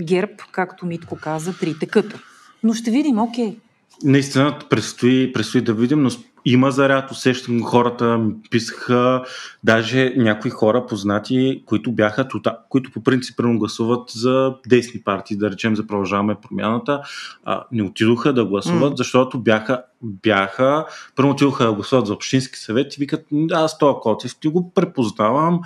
[0.00, 2.20] ГЕРБ, както Митко каза, трите къта.
[2.62, 3.56] Но ще видим, окей.
[4.02, 6.10] Наистина предстои, предстои да видим, но
[6.44, 9.24] има заряд, усещам хората, ми писаха
[9.64, 12.28] даже някои хора познати, които бяха,
[12.68, 17.00] които по принцип гласуват за десни партии, да речем за продължаваме промяната,
[17.44, 18.96] а, не отидоха да гласуват, mm.
[18.96, 20.86] защото бяха, бяха,
[21.16, 25.60] първо отидоха да гласуват за общински съвет и викат, аз този Коцев ти го препознавам,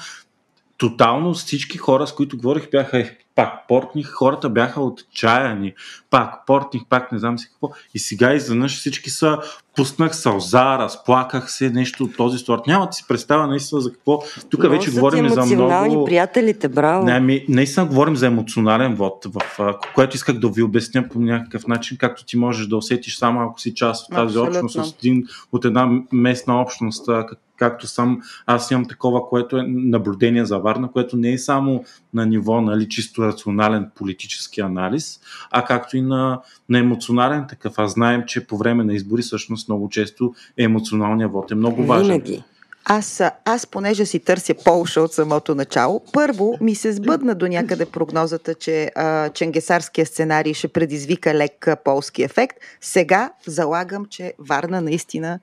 [0.79, 5.75] тотално всички хора, с които говорих, бяха е, пак портних, хората бяха отчаяни,
[6.11, 7.71] пак портних, пак не знам си какво.
[7.95, 9.39] И сега изведнъж всички са,
[9.77, 12.67] пуснах сълза, разплаках се, нещо от този сорт.
[12.67, 14.23] Няма да си представя наистина за какво.
[14.51, 16.05] Тук вече говорим за много...
[16.05, 17.05] приятелите, браво.
[17.05, 21.67] Не, ами, наистина говорим за емоционален вод, в което исках да ви обясня по някакъв
[21.67, 24.65] начин, както ти можеш да усетиш само ако си част от тази Абсолютно.
[24.67, 29.63] общност, от, един, от една местна общност, как, както съм, аз имам такова, което е
[29.67, 31.85] наблюдение за Варна, което не е само
[32.15, 37.75] на ниво нали, чисто рационален политически анализ, а както и на, на емоционален такъв.
[37.77, 42.07] А знаем, че по време на избори всъщност много често емоционалният вод е много важен.
[42.07, 42.43] Винаги.
[42.91, 47.87] Аз, аз, понеже си търся Полша от самото начало, първо ми се сбъдна до някъде
[47.87, 52.57] прогнозата, че а, ченгесарския сценарий ще предизвика лек полски ефект.
[52.81, 55.39] Сега залагам, че Варна наистина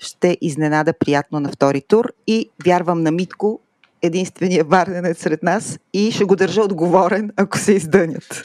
[0.00, 3.60] ще изненада приятно на втори тур и вярвам на Митко,
[4.02, 8.44] единствения варненец сред нас и ще го държа отговорен, ако се издънят.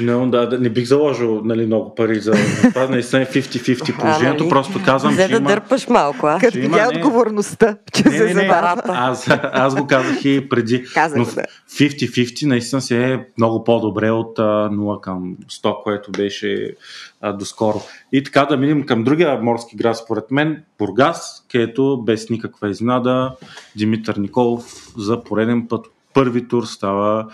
[0.00, 2.32] No, да, да, не бих заложил нали, много пари за
[2.68, 2.88] това.
[2.88, 4.42] Наистина е 50-50 положението.
[4.44, 4.50] нали?
[4.50, 5.48] Просто казвам, За че да има...
[5.48, 6.38] дърпаш малко, а?
[6.40, 6.98] Като има, видя не.
[6.98, 8.48] отговорността, че Не, се не, не,
[8.88, 10.84] аз, аз го казах и преди.
[10.94, 11.42] Казах но го, да.
[11.70, 16.74] 50-50 наистина си е много по-добре от а, 0 към 100, което беше
[17.20, 17.82] а, доскоро.
[18.12, 23.32] И така да минем към другия морски град, според мен, Бургас, където без никаква изненада
[23.76, 27.26] Димитър Николов за пореден път първи тур става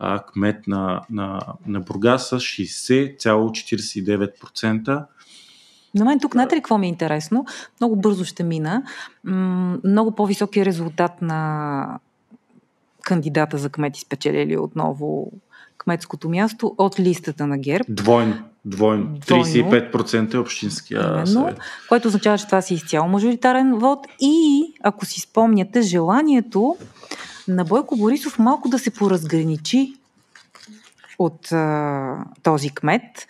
[0.00, 5.04] а, кмет на, на, на Бургас с 60,49%.
[5.94, 7.46] На мен тук, знаете ли какво ми е интересно?
[7.80, 8.82] Много бързо ще мина.
[9.84, 11.98] Много по-високия резултат на
[13.02, 15.32] кандидата за кмет изпечелили отново
[15.78, 18.34] кметското място от листата на ГЕРБ, Двойно.
[18.64, 19.18] Двойно.
[19.26, 19.44] Двойно.
[19.44, 21.26] 35% е общинския Именно.
[21.26, 21.58] съвет.
[21.88, 26.76] което означава, че това си изцяло мажоритарен вод и, ако си спомняте, желанието
[27.50, 29.94] на Бойко Борисов малко да се поразграничи
[31.18, 33.26] от а, този кмет.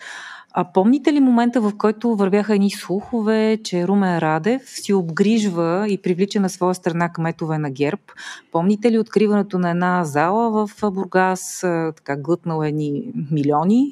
[0.53, 5.97] А помните ли момента, в който вървяха едни слухове, че Румен Радев си обгрижва и
[5.97, 8.01] привлича на своя страна кметове на ГЕРБ?
[8.51, 11.59] Помните ли откриването на една зала в Бургас,
[11.95, 13.91] така глътнал едни милиони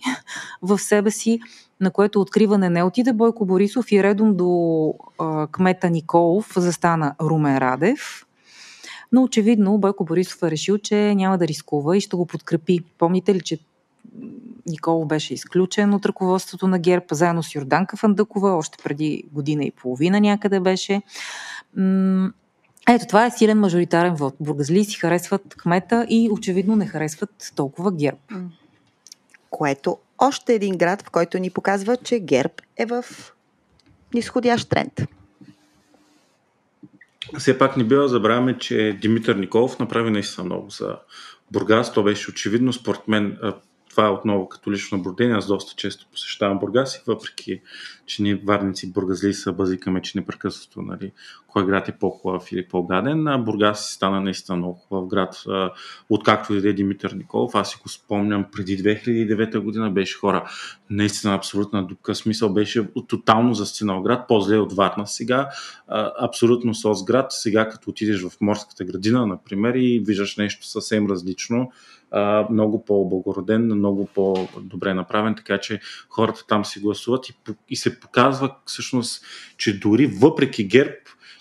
[0.62, 1.40] в себе си,
[1.82, 7.58] на което откриване не отиде Бойко Борисов и редом до а, кмета Николов застана Румен
[7.58, 8.26] Радев.
[9.12, 12.80] Но очевидно Бойко Борисов е решил, че няма да рискува и ще го подкрепи.
[12.98, 13.60] Помните ли, че
[14.68, 19.72] Николов беше изключен от ръководството на ГЕРБ, заедно с Йорданка Фандъкова, още преди година и
[19.72, 21.02] половина някъде беше.
[22.90, 24.36] Ето, това е силен мажоритарен вод.
[24.40, 28.18] Бургазли си харесват кмета и очевидно не харесват толкова ГЕРБ.
[29.50, 33.06] Което още един град, в който ни показва, че ГЕРБ е в
[34.14, 35.02] нисходящ тренд.
[37.38, 40.96] Все пак не бива да забравяме, че Димитър Николов направи наистина много за
[41.52, 41.94] Бургас.
[41.94, 42.74] То беше очевидно.
[42.74, 43.38] Според мен
[44.00, 45.36] това е отново като лично наблюдение.
[45.36, 47.62] Аз доста често посещавам Бургас и въпреки,
[48.06, 51.12] че ние варници бургазли са базикаме, че непрекъснато нали,
[51.48, 55.44] кой град е по-хубав или по-гаден, Бургас стана наистина много хубав град.
[56.10, 60.50] Откакто дойде Димитър Николов, аз си го спомням преди 2009 година беше хора.
[60.90, 62.16] Наистина абсолютна дупка.
[62.16, 65.50] Смисъл беше тотално застинал град, по-зле от Варна сега.
[66.22, 67.32] Абсолютно соцград.
[67.32, 71.72] Сега като отидеш в морската градина, например, и виждаш нещо съвсем различно,
[72.12, 75.80] а, много по-облагороден, много по-добре направен, така че
[76.10, 77.34] хората там си гласуват и,
[77.70, 79.26] и се показва всъщност,
[79.58, 80.92] че дори въпреки ГЕРБ,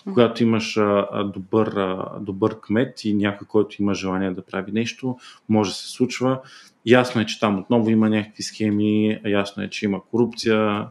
[0.03, 5.17] когато имаш а, добър, а, добър кмет и някой, който има желание да прави нещо,
[5.49, 6.41] може да се случва.
[6.85, 10.87] Ясно е, че там отново има някакви схеми, ясно е, че има корупция.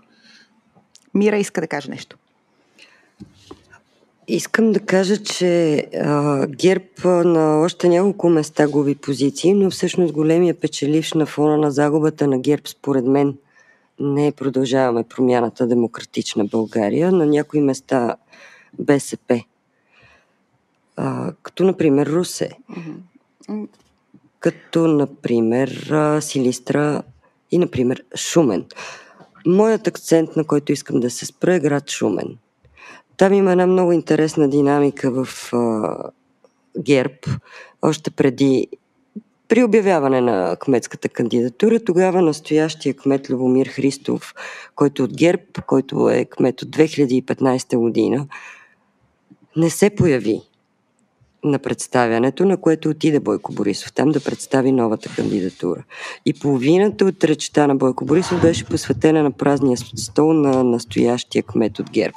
[1.15, 2.18] Мира иска да каже нещо.
[4.31, 10.55] Искам да кажа, че а, ГЕРБ на още няколко места губи позиции, но всъщност големия
[10.61, 13.37] печеливш на фона на загубата на ГЕРБ, според мен,
[14.01, 18.17] не е продължаваме промяната Демократична България, на някои места
[18.79, 19.43] БСП.
[20.97, 22.51] А, като, например, Русе.
[24.41, 27.03] Като, например, Силистра
[27.51, 28.65] и, например, Шумен.
[29.47, 32.39] Моят акцент, на който искам да се спра, е град Шумен.
[33.19, 35.97] Там има една много интересна динамика в а,
[36.79, 37.19] ГЕРБ,
[37.83, 38.69] още преди
[39.49, 44.35] при обявяване на кметската кандидатура, тогава настоящия кмет Любомир Христов,
[44.75, 48.27] който е от ГЕРБ, който е кмет от 2015 година,
[49.57, 50.43] не се появи
[51.45, 55.85] на представянето, на което отиде Бойко Борисов там да представи новата кандидатура.
[56.27, 61.79] И половината от речта на Бойко Борисов беше посветена на празния стол на настоящия кмет
[61.79, 62.17] от ГЕРБ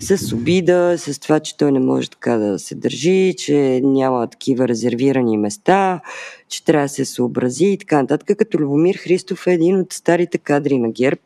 [0.00, 4.68] с обида, с това, че той не може така да се държи, че няма такива
[4.68, 6.00] резервирани места,
[6.48, 8.38] че трябва да се съобрази и така нататък.
[8.38, 11.20] Като Любомир Христов е един от старите кадри на ГЕРБ,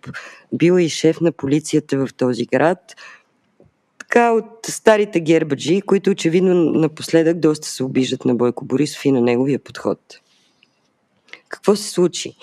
[0.52, 2.78] бил е и шеф на полицията в този град,
[3.98, 9.20] така от старите гербаджи, които очевидно напоследък доста се обиждат на Бойко Борисов и на
[9.20, 9.98] неговия подход.
[11.48, 12.36] Какво се случи?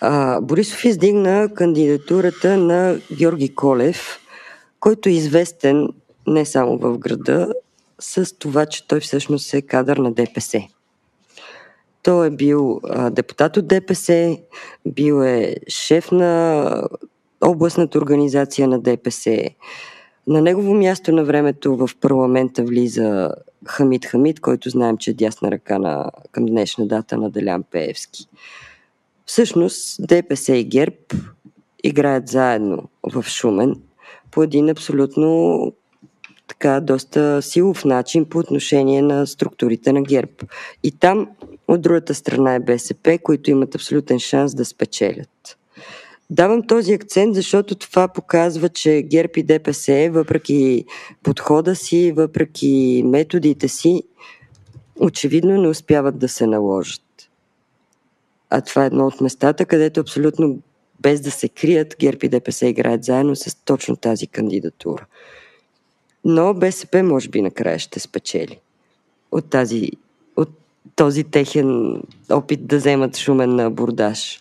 [0.00, 4.18] А, Борисов издигна кандидатурата на Георги Колев,
[4.80, 5.88] който е известен
[6.26, 7.54] не само в града,
[8.00, 10.62] с това, че той всъщност е кадър на ДПС.
[12.02, 14.36] Той е бил депутат от ДПС,
[14.86, 16.82] бил е шеф на
[17.40, 19.50] областната организация на ДПС.
[20.26, 23.30] На негово място на времето в парламента влиза
[23.66, 28.26] Хамид Хамид, който знаем, че е дясна ръка на, към днешна дата на Делян Пеевски.
[29.26, 30.96] Всъщност ДПС и ГЕРБ
[31.84, 33.76] играят заедно в Шумен
[34.38, 35.72] по един абсолютно
[36.46, 40.32] така доста силов начин по отношение на структурите на ГЕРБ.
[40.82, 41.28] И там
[41.68, 45.58] от другата страна е БСП, които имат абсолютен шанс да спечелят.
[46.30, 50.84] Давам този акцент, защото това показва, че ГЕРБ и ДПС, въпреки
[51.22, 54.02] подхода си, въпреки методите си,
[55.00, 57.30] очевидно не успяват да се наложат.
[58.50, 60.58] А това е едно от местата, където абсолютно
[61.00, 65.06] без да се крият, ГЕРБ и ДПС играят заедно с точно тази кандидатура.
[66.24, 68.58] Но БСП може би накрая ще спечели
[69.32, 69.90] от, тази,
[70.36, 70.50] от
[70.96, 74.40] този техен опит да вземат шумен на абордаж.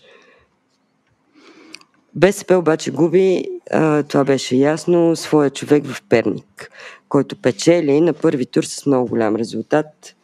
[2.15, 6.71] БСП обаче губи, а, това беше ясно, своя човек в Перник,
[7.09, 10.15] който печели на първи тур с много голям резултат.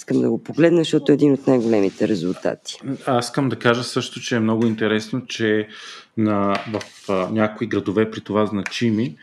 [0.00, 2.78] Искам да го погледна, защото е един от най-големите резултати.
[3.06, 5.68] Аз искам да кажа също, че е много интересно, че
[6.16, 9.16] на, в а, някои градове при това значими,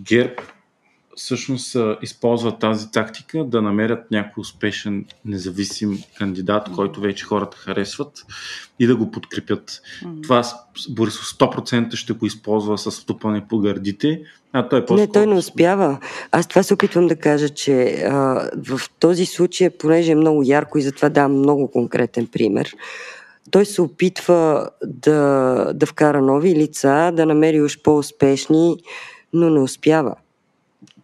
[0.00, 0.34] ГЕРБ
[1.16, 8.26] всъщност използват тази тактика да намерят някой успешен независим кандидат, който вече хората харесват
[8.78, 9.70] и да го подкрепят.
[9.70, 10.22] Mm-hmm.
[10.22, 10.44] Това
[10.90, 15.34] Борисов 100% ще го използва с ступане по гърдите, а той е Не, той не
[15.34, 15.98] успява.
[16.32, 20.78] Аз това се опитвам да кажа, че а, в този случай, понеже е много ярко
[20.78, 22.74] и затова давам много конкретен пример,
[23.50, 28.76] той се опитва да, да вкара нови лица, да намери уж по-успешни,
[29.32, 30.14] но не успява.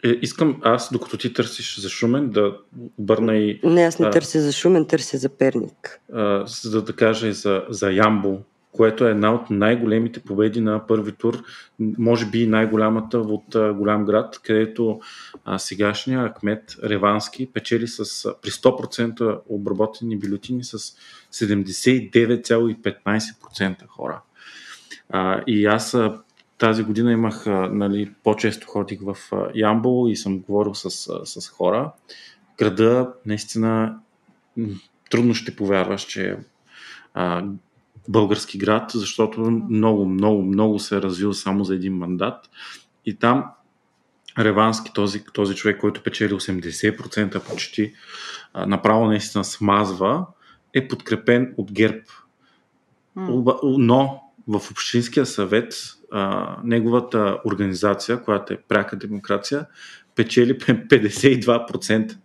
[0.06, 2.56] Е, искам аз, докато ти търсиш за Шумен, да
[2.98, 3.60] обърна и...
[3.64, 6.00] Не, аз не а, търся за Шумен, търся за Перник.
[6.12, 8.38] А, за да кажа и за, за Ямбо,
[8.72, 11.42] което е една от най-големите победи на първи тур,
[11.78, 15.00] може би най-голямата от а, голям град, където
[15.44, 17.98] а, сегашния Ахмет Ревански печели с,
[18.42, 20.78] при 100% обработени бюлетини с
[21.32, 24.20] 79,15% хора.
[25.10, 25.96] А, и аз
[26.58, 29.16] тази година имах, нали, по-често ходих в
[29.54, 30.90] Ямбол и съм говорил с,
[31.24, 31.92] с хора.
[32.58, 33.98] Града наистина
[35.10, 36.36] трудно ще повярваш, че е
[38.08, 39.40] български град, защото
[39.70, 42.50] много, много, много се е развил само за един мандат.
[43.06, 43.44] И там
[44.38, 47.92] Ревански, този, този човек, който печели 80% почти,
[48.52, 50.26] а, направо наистина смазва,
[50.74, 52.02] е подкрепен от ГЕРБ.
[53.62, 55.74] Но в Общинския съвет
[56.12, 59.66] а, неговата организация, която е пряка демокрация,
[60.14, 62.16] печели 52%,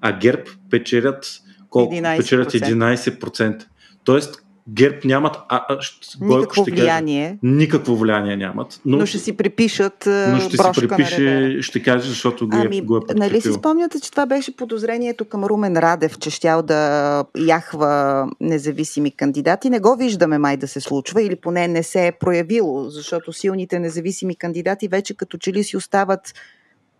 [0.00, 1.94] а ГЕРБ печелят колко?
[1.94, 2.16] 11%.
[2.16, 3.64] Печелят 11%.
[4.04, 5.78] Тоест, ГЕРБ нямат а, а,
[6.20, 7.38] никакво ще влияние.
[7.42, 8.80] Никакво влияние нямат.
[8.84, 12.80] Но, но ще си припишат но ще си припише, ще каже, защото го, е, ами,
[12.80, 13.26] го е подкрепил.
[13.26, 19.10] Нали си спомняте, че това беше подозрението към Румен Радев, че щял да яхва независими
[19.10, 19.70] кандидати.
[19.70, 23.78] Не го виждаме май да се случва или поне не се е проявило, защото силните
[23.78, 26.34] независими кандидати вече като че ли си остават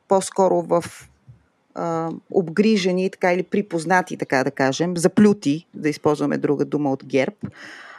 [0.08, 0.84] по-скоро в
[1.76, 7.36] а, обгрижени така, или припознати, така да кажем, заплюти, да използваме друга дума от ГЕРБ.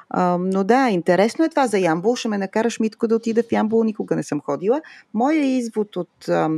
[0.09, 2.15] А, но да, интересно е това за Ямбол.
[2.15, 3.83] Ще ме накараш, Митко, да отида в Ямбол.
[3.83, 4.81] Никога не съм ходила.
[5.13, 6.49] Моя извод от а,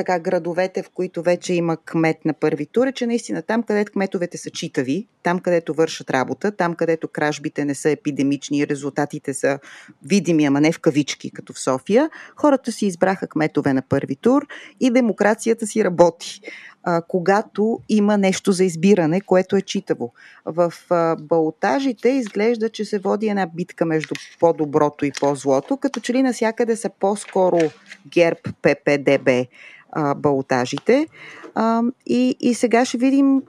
[0.00, 3.92] така градовете, в които вече има кмет на първи тур, е, че наистина там, където
[3.92, 9.58] кметовете са читави, там, където вършат работа, там, където кражбите не са епидемични резултатите са
[10.04, 14.46] видими, ама не в кавички, като в София, хората си избраха кметове на първи тур
[14.80, 16.40] и демокрацията си работи
[16.82, 20.12] а, когато има нещо за избиране, което е читаво.
[20.44, 26.12] В а, балтажите изглежда, че се води една битка между по-доброто и по-злото, като че
[26.12, 27.58] ли насякъде са по-скоро
[28.06, 29.30] ГЕРБ, ППДБ
[29.92, 31.06] а, балтажите.
[31.54, 33.42] А, и, и сега ще видим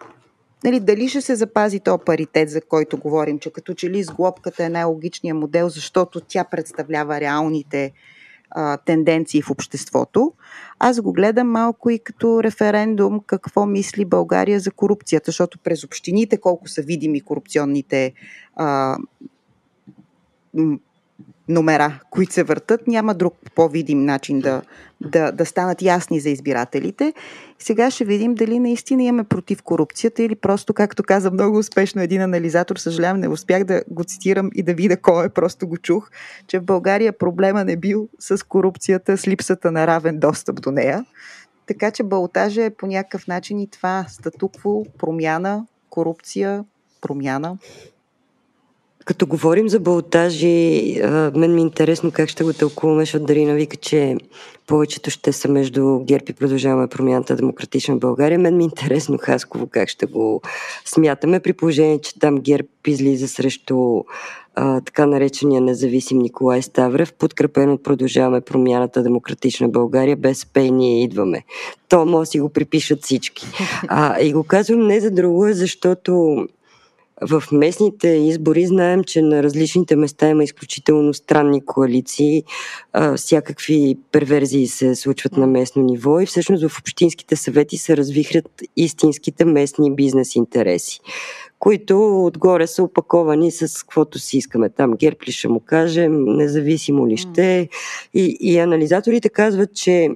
[0.64, 4.66] нали, дали ще се запази то паритет, за който говорим, че като че ли сглобката
[4.66, 7.92] е най-логичният модел, защото тя представлява реалните
[8.52, 10.34] а, тенденции в обществото.
[10.80, 16.38] Аз го гледам малко и като референдум какво мисли България за корупцията, защото през общините
[16.38, 18.14] колко са видими корупционните
[18.56, 18.98] а,
[21.52, 24.62] номера, които се въртат, няма друг по-видим начин да,
[25.02, 27.14] да, да станат ясни за избирателите.
[27.60, 32.22] Сега ще видим дали наистина имаме против корупцията или просто, както каза много успешно един
[32.22, 36.10] анализатор, съжалявам, не успях да го цитирам и да видя кой е, просто го чух,
[36.48, 41.06] че в България проблема не бил с корупцията, с липсата на равен достъп до нея.
[41.66, 46.66] Така че балтажа е по някакъв начин и това статукво, промяна, корупция,
[47.02, 47.58] промяна.
[49.06, 51.00] Като говорим за балтажи,
[51.36, 54.18] мен ми е интересно как ще го тълкуваме, защото Дарина вика, че
[54.68, 58.40] повечето ще са между ГЕРБ и продължаваме промяната Демократична България.
[58.40, 60.42] Мен ми е интересно Хасково как ще го
[60.86, 64.04] смятаме, при положение, че там ГЕРБ излиза срещу
[64.56, 71.04] а, така наречения независим Николай Ставрев, подкрепен от продължаваме промяната Демократична България, без и ние
[71.04, 71.44] идваме.
[71.90, 73.48] То може си го припишат всички.
[73.88, 76.38] А, и го казвам не за друго, защото
[77.30, 82.44] в местните избори знаем, че на различните места има изключително странни коалиции,
[82.94, 88.62] а, всякакви перверзии се случват на местно ниво и всъщност в общинските съвети се развихрят
[88.78, 91.00] истинските местни бизнес интереси
[91.62, 94.70] които отгоре са опаковани с каквото си искаме.
[94.70, 97.70] Там герб ли ще му кажем, независимо ли ще.
[98.14, 100.10] И, и анализаторите казват, че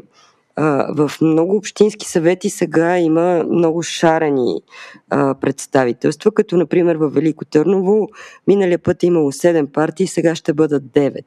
[0.58, 4.62] в много общински съвети сега има много шарени
[5.10, 8.08] а, представителства, като например в Велико Търново
[8.48, 11.24] миналия път е имало 7 партии, сега ще бъдат 9.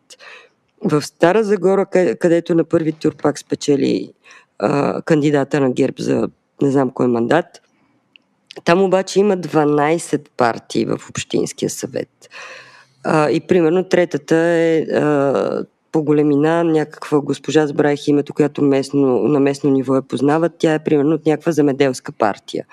[0.85, 1.87] В Стара Загора,
[2.21, 4.13] където на първи тур пак спечели
[4.59, 6.29] а, кандидата на ГЕРБ за
[6.63, 7.47] не знам кой мандат,
[8.65, 12.29] там обаче има 12 партии в Общинския съвет.
[13.05, 15.65] А, и примерно третата е а,
[15.99, 20.53] по големина някаква госпожа, забравих името, която местно, на местно ниво я познават.
[20.59, 22.67] Тя е примерно от някаква замеделска партия.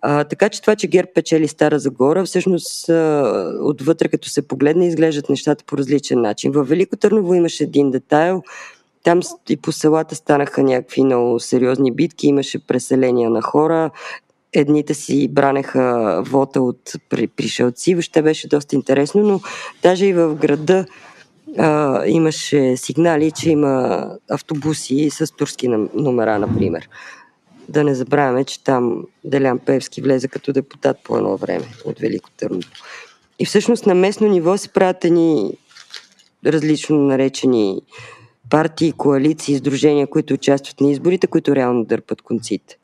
[0.00, 4.86] А, така че това, че ГЕРБ печели Стара Загора, всъщност а, отвътре като се погледне,
[4.86, 6.52] изглеждат нещата по различен начин.
[6.52, 8.42] В Велико Търново имаше един детайл.
[9.02, 13.90] Там и по селата станаха някакви много сериозни битки, имаше преселения на хора,
[14.52, 16.92] едните си бранеха вота от
[17.36, 19.40] пришелци, въобще беше доста интересно, но
[19.82, 20.86] даже и в града
[21.58, 26.88] а, имаше сигнали, че има автобуси с турски номера, например.
[27.68, 32.30] Да не забравяме, че там Делян Певски влезе като депутат по едно време от Велико
[32.30, 32.68] Търново.
[33.38, 35.52] И всъщност на местно ниво се правят ни
[36.46, 37.80] различно наречени
[38.50, 42.78] партии, коалиции, издружения, които участват на изборите, които реално дърпат конците.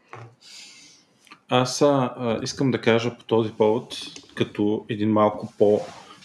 [1.49, 3.97] Аз а, искам да кажа по този повод,
[4.35, 5.53] като един малко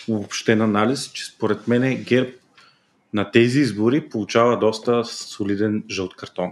[0.06, 2.30] по-обобщен анализ, че според мен ГЕРБ
[3.14, 6.52] на тези избори получава доста солиден жълт картон.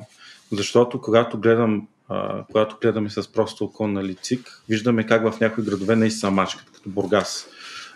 [0.52, 1.88] Защото когато гледам
[2.52, 6.72] когато гледаме с просто око на лицик, виждаме как в някои градове не са мачкат,
[6.72, 7.48] като Бургас,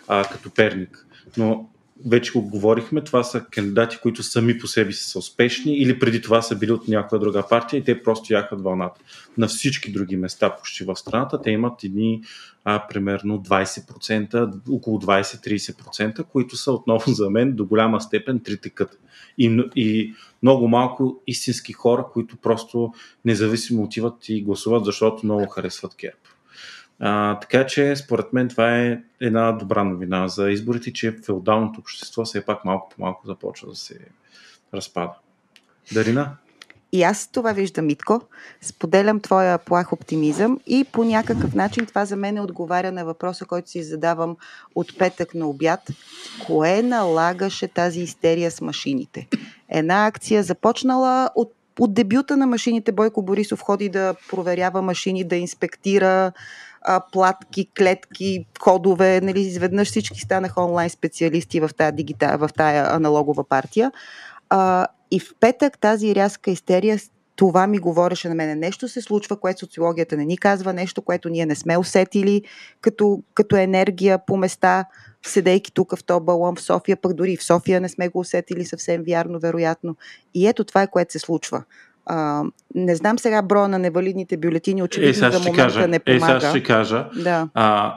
[0.06, 1.06] като Перник.
[1.36, 1.68] Но
[2.06, 6.22] вече го говорихме, това са кандидати, които сами по себе си са успешни или преди
[6.22, 9.00] това са били от някоя друга партия и те просто яхат вълната.
[9.38, 12.22] На всички други места почти в страната те имат едни
[12.64, 19.00] а, примерно 20%, около 20-30%, които са отново за мен до голяма степен тритекът.
[19.38, 22.92] И, и много малко истински хора, които просто
[23.24, 26.18] независимо отиват и гласуват, защото много харесват ГЕРБ.
[27.00, 32.24] А, така че, според мен, това е една добра новина за изборите, че феодалното общество
[32.24, 33.98] все пак малко по малко започва да се
[34.74, 35.12] разпада.
[35.92, 36.36] Дарина?
[36.92, 38.20] И аз това виждам, Митко.
[38.60, 43.70] Споделям твоя плах оптимизъм и по някакъв начин това за мен отговаря на въпроса, който
[43.70, 44.36] си задавам
[44.74, 45.80] от петък на обяд.
[46.46, 49.28] Кое налагаше тази истерия с машините?
[49.68, 55.36] Една акция започнала от от дебюта на машините Бойко Борисов ходи да проверява машини, да
[55.36, 56.32] инспектира
[56.82, 59.20] а, платки, клетки, кодове.
[59.20, 63.92] Нали, изведнъж всички станаха онлайн специалисти в тая, дигита, в тая аналогова партия.
[64.50, 66.98] А, и в петък тази рязка истерия
[67.38, 68.54] това ми говореше на мене.
[68.54, 72.42] Нещо се случва, което социологията не ни казва, нещо, което ние не сме усетили
[72.80, 74.84] като, като енергия по места,
[75.26, 78.64] седейки тук в този балон в София, пък дори в София не сме го усетили
[78.64, 79.96] съвсем вярно, вероятно.
[80.34, 81.64] И ето това е, което се случва.
[82.08, 82.44] А,
[82.74, 86.36] не знам сега броя на невалидните бюлетини, очевидно е, за момента кажа, не помага.
[86.36, 87.06] Е, сега ще кажа.
[87.16, 87.48] Да.
[87.54, 87.96] А,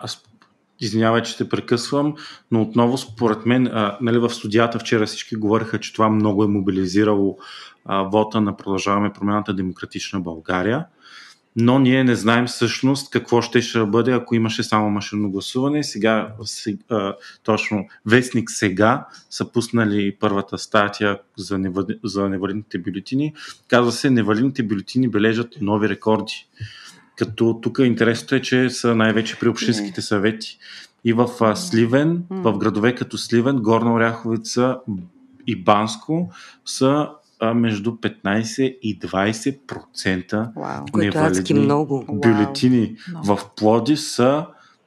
[0.83, 2.15] Извинявай, че те прекъсвам,
[2.51, 6.47] но отново според мен, а, нали, в студията вчера всички говориха, че това много е
[6.47, 7.37] мобилизирало
[7.85, 10.85] а, вота на Продължаваме промената Демократична България
[11.55, 15.83] но ние не знаем всъщност какво ще ще бъде, ако имаше само машинно гласуване.
[15.83, 23.33] Сега, сега точно Вестник сега са пуснали първата статия за, невали, за невалидните бюлетини.
[23.67, 26.47] Казва се, невалидните бюлетини бележат нови рекорди.
[27.15, 30.57] Като тук интересното е, че са най-вече при общинските съвети.
[31.03, 34.77] И в Сливен, в градове като Сливен, Горна Оряховица
[35.47, 36.31] и Банско
[36.65, 37.09] са
[37.41, 39.57] а, между 15 и 20%
[40.53, 40.97] wow.
[40.97, 42.05] невалидни много.
[42.09, 42.95] бюлетини.
[42.95, 43.35] Wow.
[43.35, 44.45] В Плоди са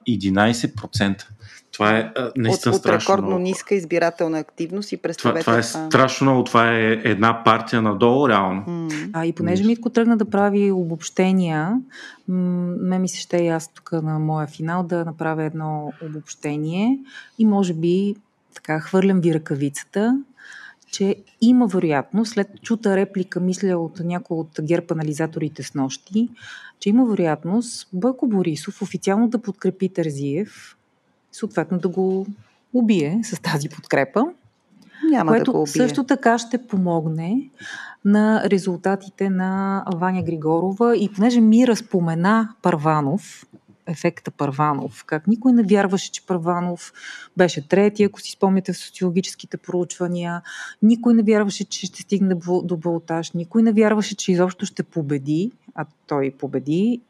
[0.09, 1.25] 11%.
[1.73, 3.15] Това е а, наистина от, страшно.
[3.15, 5.53] От рекордно ниска избирателна активност и представете това.
[5.53, 6.45] Това е страшно много.
[6.45, 8.65] Това е една партия надолу, реално.
[8.69, 9.11] Mm.
[9.13, 11.81] А и понеже Митко тръгна да прави обобщения,
[12.29, 16.99] ме ми се ще и аз тук на моя финал да направя едно обобщение
[17.39, 18.15] и може би
[18.55, 20.23] така хвърлям ви ръкавицата
[20.95, 26.29] че има вероятност, след чута реплика, мисля от някои от герб анализаторите с нощи,
[26.81, 30.77] че има вероятност Бойко Борисов официално да подкрепи Терзиев,
[31.33, 32.27] съответно да го
[32.75, 34.25] убие с тази подкрепа.
[35.11, 35.73] Няма което да го убие.
[35.73, 37.51] също така ще помогне
[38.05, 40.97] на резултатите на Ваня Григорова.
[40.97, 43.47] И понеже Мира спомена Парванов,
[43.87, 45.05] ефекта Първанов.
[45.07, 46.93] Как никой не вярваше, че Първанов
[47.37, 50.43] беше трети, ако си спомняте в социологическите проучвания.
[50.83, 53.33] Никой не вярваше, че ще стигне до балотаж.
[53.33, 57.01] Никой не вярваше, че изобщо ще победи а той победи.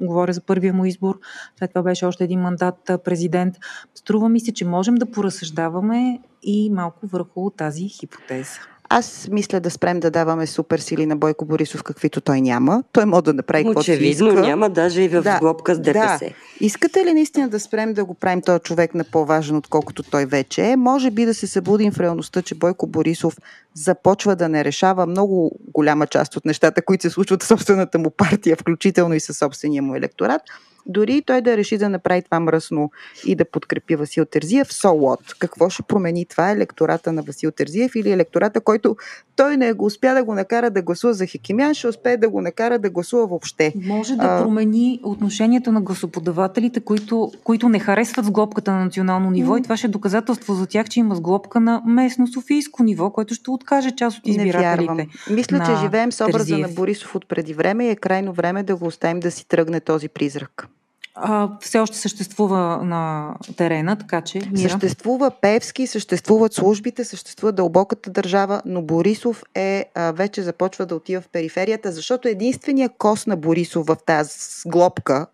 [0.00, 1.20] Говоря за първия му избор.
[1.58, 3.54] След това беше още един мандат президент.
[3.94, 8.71] Струва ми се, че можем да поразсъждаваме и малко върху тази хипотеза.
[8.94, 12.84] Аз мисля да спрем да даваме суперсили на Бойко Борисов, каквито той няма.
[12.92, 14.40] Той може да направи каквото Очевидно иска.
[14.40, 16.18] няма, даже и в Да, глобка с ДПС.
[16.20, 16.30] Да.
[16.60, 20.62] Искате ли наистина да спрем да го правим този човек на по-важен, отколкото той вече
[20.62, 20.76] е?
[20.76, 23.36] Може би да се събудим в реалността, че Бойко Борисов
[23.74, 28.10] започва да не решава много голяма част от нещата, които се случват в собствената му
[28.10, 30.42] партия, включително и със собствения му електорат.
[30.86, 32.90] Дори той да реши да направи това мръсно
[33.26, 35.38] и да подкрепи Васил Терзиев, so what?
[35.38, 38.96] Какво ще промени това електората на Васил Терзиев или електората, който
[39.36, 42.40] той не го успя да го накара да гласува за Хекимян, ще успее да го
[42.40, 43.72] накара да гласува въобще.
[43.86, 49.52] Може да А, промени отношението на гласоподавателите, които, които не харесват сглобката на национално ниво
[49.52, 49.58] М.
[49.58, 53.34] и това ще е доказателство за тях, че има сглобка на местно софийско ниво, което
[53.34, 55.08] ще откаже част от избирателите.
[55.30, 56.68] Мисля, че на живеем с образа Терзиев.
[56.68, 59.80] на Борисов от преди време и е крайно време да го оставим да си тръгне
[59.80, 60.68] този призрак.
[61.14, 64.70] А, все още съществува на терена, така че Мира.
[64.70, 71.22] Съществува Певски, съществуват службите, съществува дълбоката държава, но Борисов е а, вече започва да отива
[71.22, 74.30] в периферията, защото единствения кос на Борисов в тази
[74.62, 75.26] сглобка,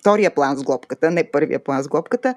[0.00, 2.34] втория план с глобката, не първия план с глобката,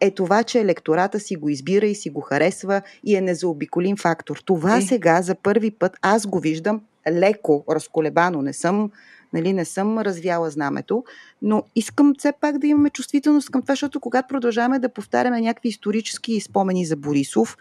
[0.00, 4.42] е това, че електората си го избира и си го харесва и е незаобиколим фактор.
[4.44, 4.82] Това Е.
[4.82, 6.80] сега за първи път аз го виждам
[7.10, 8.42] леко разколебано.
[8.42, 8.90] Не съм,
[9.32, 11.04] нали, не съм развяла знамето,
[11.42, 15.68] но искам все пак да имаме чувствителност към това, защото когато продължаваме да повтаряме някакви
[15.68, 17.56] исторически спомени за Борисов,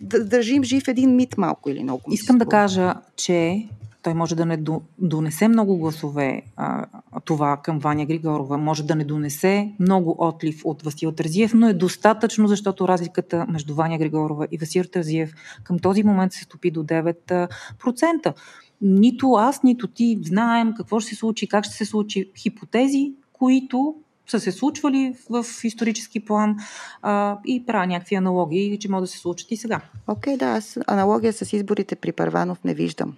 [0.00, 2.02] държим жив един мит малко или много.
[2.10, 3.68] Искам да кажа, че
[4.02, 6.86] той може да не до- донесе много гласове а,
[7.24, 11.72] това към Ваня Григорова, може да не донесе много отлив от Васил Тързиев, но е
[11.72, 16.84] достатъчно, защото разликата между Ваня Григорова и Васил Тързиев към този момент се стопи до
[16.84, 18.34] 9%.
[18.82, 22.30] Нито аз, нито ти знаем какво ще се случи, как ще се случи.
[22.36, 23.94] Хипотези, които
[24.26, 26.56] са се случвали в, исторически план
[27.02, 29.80] а, и правя някакви аналогии, че могат да се случат и сега.
[30.06, 33.16] Окей, да, аз аналогия с изборите при Първанов не виждам.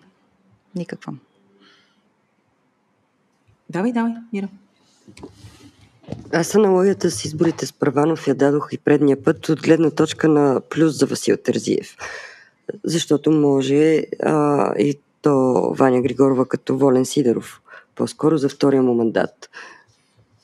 [0.75, 1.13] Никаква.
[3.71, 4.49] Давай, давай, Мира.
[6.33, 10.61] Аз аналогията с изборите с Първанов я дадох и предния път от гледна точка на
[10.71, 11.97] плюс за Васил Терзиев.
[12.85, 17.61] Защото може а, и то Ваня Григорова като Волен Сидеров,
[17.97, 19.51] по-скоро за втория му мандат.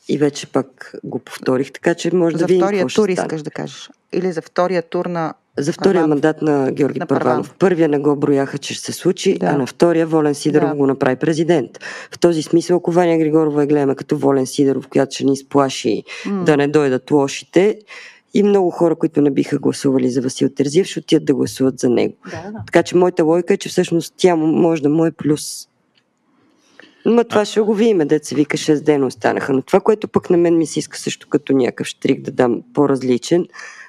[0.09, 3.09] И вече пак го повторих, така че може За да видим втория какво ще тур
[3.09, 3.91] искаш да кажеш.
[4.13, 5.35] Или за втория тур на...
[5.59, 6.09] За втория Първанов.
[6.09, 7.25] мандат на Георги На Първанов.
[7.25, 7.55] Първанов.
[7.59, 9.47] Първия не го брояха, че ще се случи, Да.
[9.47, 10.75] а на втория Волен Сидеров Да.
[10.77, 11.71] го направи президент.
[12.15, 16.03] В този смисъл, ако Ваня Григорова я гледаме като Волен Сидеров, която ще ни сплаши
[16.27, 16.45] М.
[16.45, 17.79] да не дойдат лошите,
[18.35, 21.89] и много хора, които не биха гласували за Васил Терзиев, ще отидат да гласуват за
[21.89, 22.15] него.
[22.25, 22.63] Да, да.
[22.67, 25.69] Така че моята логика е, че всъщност тя може да му е плюс.
[27.07, 29.53] Но това ще го видим, деца вика 6 дена останаха.
[29.53, 32.63] Но това, което пък на мен ми се иска също като някакъв штрик да дам
[32.75, 33.47] по-различен,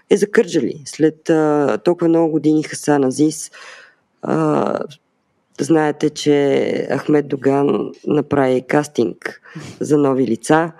[0.09, 0.81] е за Кърджали.
[0.85, 3.51] След а, толкова много години Хасан Азис,
[4.21, 4.79] а,
[5.59, 9.41] знаете, че Ахмед Доган направи кастинг
[9.79, 10.71] за нови лица.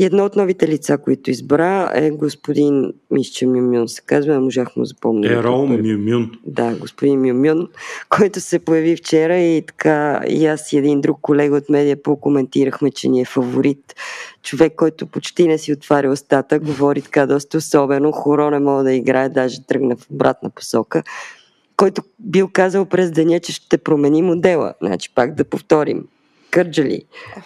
[0.00, 4.76] И едно от новите лица, които избра е господин Мисче Мюмюн, се казва, не можах
[4.76, 5.32] му запомня.
[5.32, 5.66] Ерол.
[5.66, 6.30] Мюмюн.
[6.46, 7.68] Да, господин Мюмюн,
[8.08, 12.90] който се появи вчера и така и аз и един друг колега от медия по-коментирахме,
[12.90, 13.94] че ни е фаворит.
[14.42, 18.92] Човек, който почти не си отваря устата, говори така доста особено, хоро не мога да
[18.92, 21.02] играе, даже тръгна в обратна посока,
[21.76, 24.74] който бил казал през деня, че ще промени модела.
[24.82, 26.04] Значи пак да повторим.
[26.50, 27.02] Кърджали,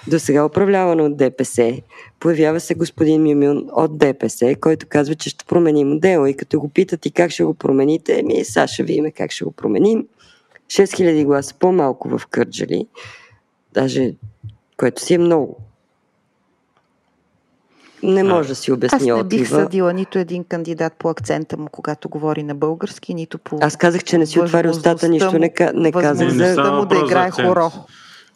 [0.08, 1.80] до сега управлявано от ДПС,
[2.20, 6.68] появява се господин Мюмюн от ДПС, който казва, че ще промени модела и като го
[6.68, 10.06] питат и как ще го промените, еми сега ще видим как ще го променим.
[10.66, 12.86] 6000 гласа по-малко в Кърджали,
[13.74, 14.14] даже,
[14.76, 15.56] което си е много.
[18.02, 19.46] Не може да си Аз обясни не бих отлива.
[19.46, 24.04] съдила нито един кандидат по акцента му, когато говори на български, нито по Аз казах,
[24.04, 26.72] че не си отваря устата, нищо не, не казах Не, не за...
[26.72, 27.70] му да играе хоро.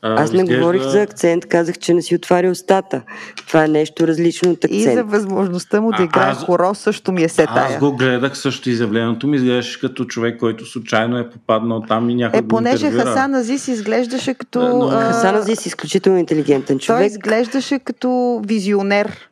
[0.03, 3.03] А, Аз не изглежда- говорих за акцент, казах, че не си отваря устата.
[3.49, 5.11] Това е нещо различно от И за акцент.
[5.11, 7.81] възможността му да играе аз- хоро също ми е се Аз тая.
[7.81, 12.39] го гледах също изявлението ми, изглеждаше като човек, който случайно е попаднал там и някой
[12.39, 13.07] Е, го понеже интервюира.
[13.07, 14.61] Хасан Азис изглеждаше като...
[14.61, 17.07] Да, но- а, Хасан Азис е изключително интелигентен Той човек.
[17.07, 19.29] изглеждаше като визионер.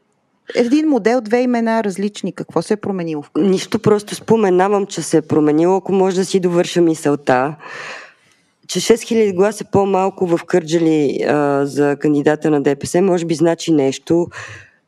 [0.55, 2.33] Един модел, две имена различни.
[2.33, 3.23] Какво се е променило?
[3.23, 5.77] в Нищо, просто споменавам, че се е променило.
[5.77, 7.55] Ако може да си довърша мисълта,
[8.69, 14.27] че 6000 гласа по-малко в Кърджали а, за кандидата на ДПС може би значи нещо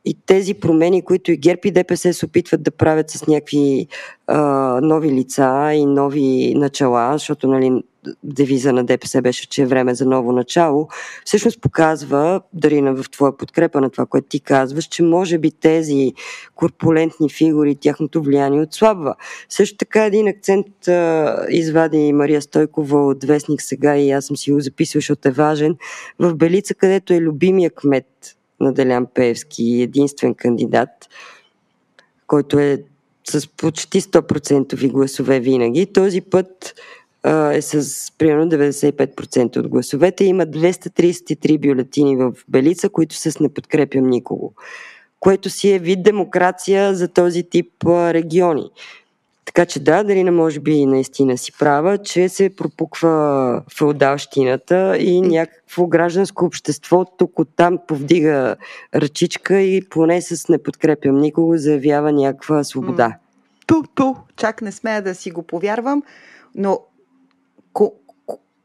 [0.05, 3.87] и тези промени, които и ГЕРБ и ДПС се опитват да правят с някакви
[4.27, 4.39] а,
[4.81, 7.83] нови лица и нови начала, защото нали,
[8.23, 10.87] девиза на ДПС беше, че е време за ново начало,
[11.25, 16.13] всъщност показва, Дарина, в твоя подкрепа на това, което ти казваш, че може би тези
[16.55, 19.15] корпулентни фигури, тяхното влияние отслабва.
[19.49, 24.51] Също така един акцент а, извади Мария Стойкова от Вестник сега и аз съм си
[24.51, 25.75] го записал, защото е важен.
[26.19, 30.89] В Белица, където е любимия кмет на Делян Певски, единствен кандидат,
[32.27, 32.83] който е
[33.29, 35.85] с почти 100% гласове винаги.
[35.85, 36.73] Този път
[37.23, 40.23] а, е с примерно 95% от гласовете.
[40.23, 44.53] Има 233 бюлетини в Белица, които с не подкрепям никого.
[45.19, 48.69] Което си е вид демокрация за този тип а, региони.
[49.49, 55.87] Така че да, Дарина може би наистина си права, че се пропуква феодалщината и някакво
[55.87, 58.55] гражданско общество тук оттам повдига
[58.95, 63.17] ръчичка и поне с не подкрепям никого заявява някаква свобода.
[63.67, 66.03] Ту-ту, чак не смея да си го повярвам,
[66.55, 66.79] но
[67.73, 67.93] ко-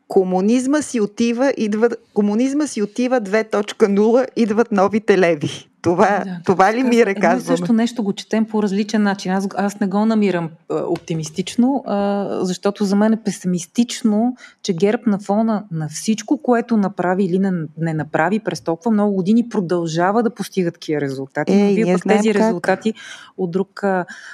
[0.08, 5.68] комунизма си отива, идва, комунизма си отива 2.0, идват новите леви.
[5.84, 7.56] Това, да, това ли ми е казваме?
[7.56, 9.32] Също нещо го четем по различен начин.
[9.32, 15.02] Аз, аз не го намирам а, оптимистично, а, защото за мен е песимистично, че ГЕРБ
[15.06, 20.22] на фона на всичко, което направи или не, не направи през толкова много години, продължава
[20.22, 21.52] да постига такива резултати.
[21.52, 22.42] Е, Но вие пък тези как.
[22.42, 22.94] резултати
[23.38, 23.82] от, друг,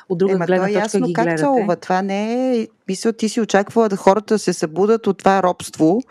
[0.08, 1.42] от друга Ема, гледна то точка ясно ги как гледате.
[1.42, 1.76] целува.
[1.76, 2.68] Това не е...
[2.90, 6.02] Мисля, ти си очаквала да хората се събудат от това робство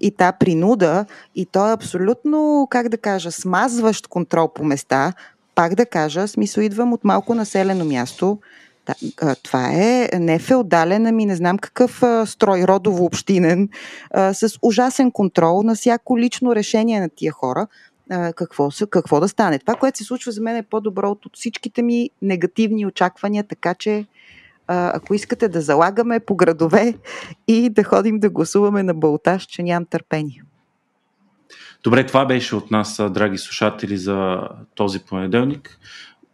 [0.00, 1.04] и та принуда
[1.34, 5.12] и то е абсолютно, как да кажа, смазващ контрол по места.
[5.54, 8.38] Пак да кажа, смисъл идвам от малко населено място.
[9.42, 13.68] Това е не феодален, ами не знам какъв строй, родово общинен,
[14.32, 17.66] с ужасен контрол на всяко лично решение на тия хора.
[18.10, 19.58] Какво, какво да стане.
[19.58, 24.06] Това, което се случва за мен е по-добро от, всичките ми негативни очаквания, така че
[24.68, 26.94] ако искате да залагаме по градове
[27.48, 30.42] и да ходим да гласуваме на Балташ, че нямам търпение.
[31.84, 35.78] Добре, това беше от нас, драги слушатели, за този понеделник.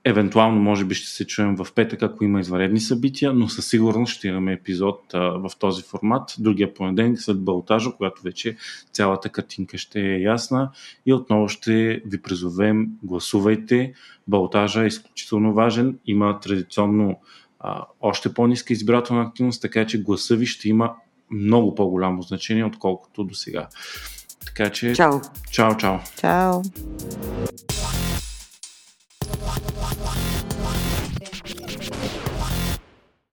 [0.05, 4.13] Евентуално, може би, ще се чуем в петък, ако има изваредни събития, но със сигурност
[4.13, 6.35] ще имаме епизод а, в този формат.
[6.39, 8.57] Другия понеделник след Балтажа, когато вече
[8.93, 10.71] цялата картинка ще е ясна
[11.07, 13.93] и отново ще ви призовем, гласувайте.
[14.29, 15.99] Балтажа е изключително важен.
[16.07, 17.21] Има традиционно
[17.67, 20.95] а, още по-ниска избирателна активност, така че гласа ви ще има
[21.31, 23.69] много по-голямо значение, отколкото до сега.
[24.47, 25.21] Така че, Чао!
[25.51, 25.99] чао, чао.
[26.21, 26.63] Чао!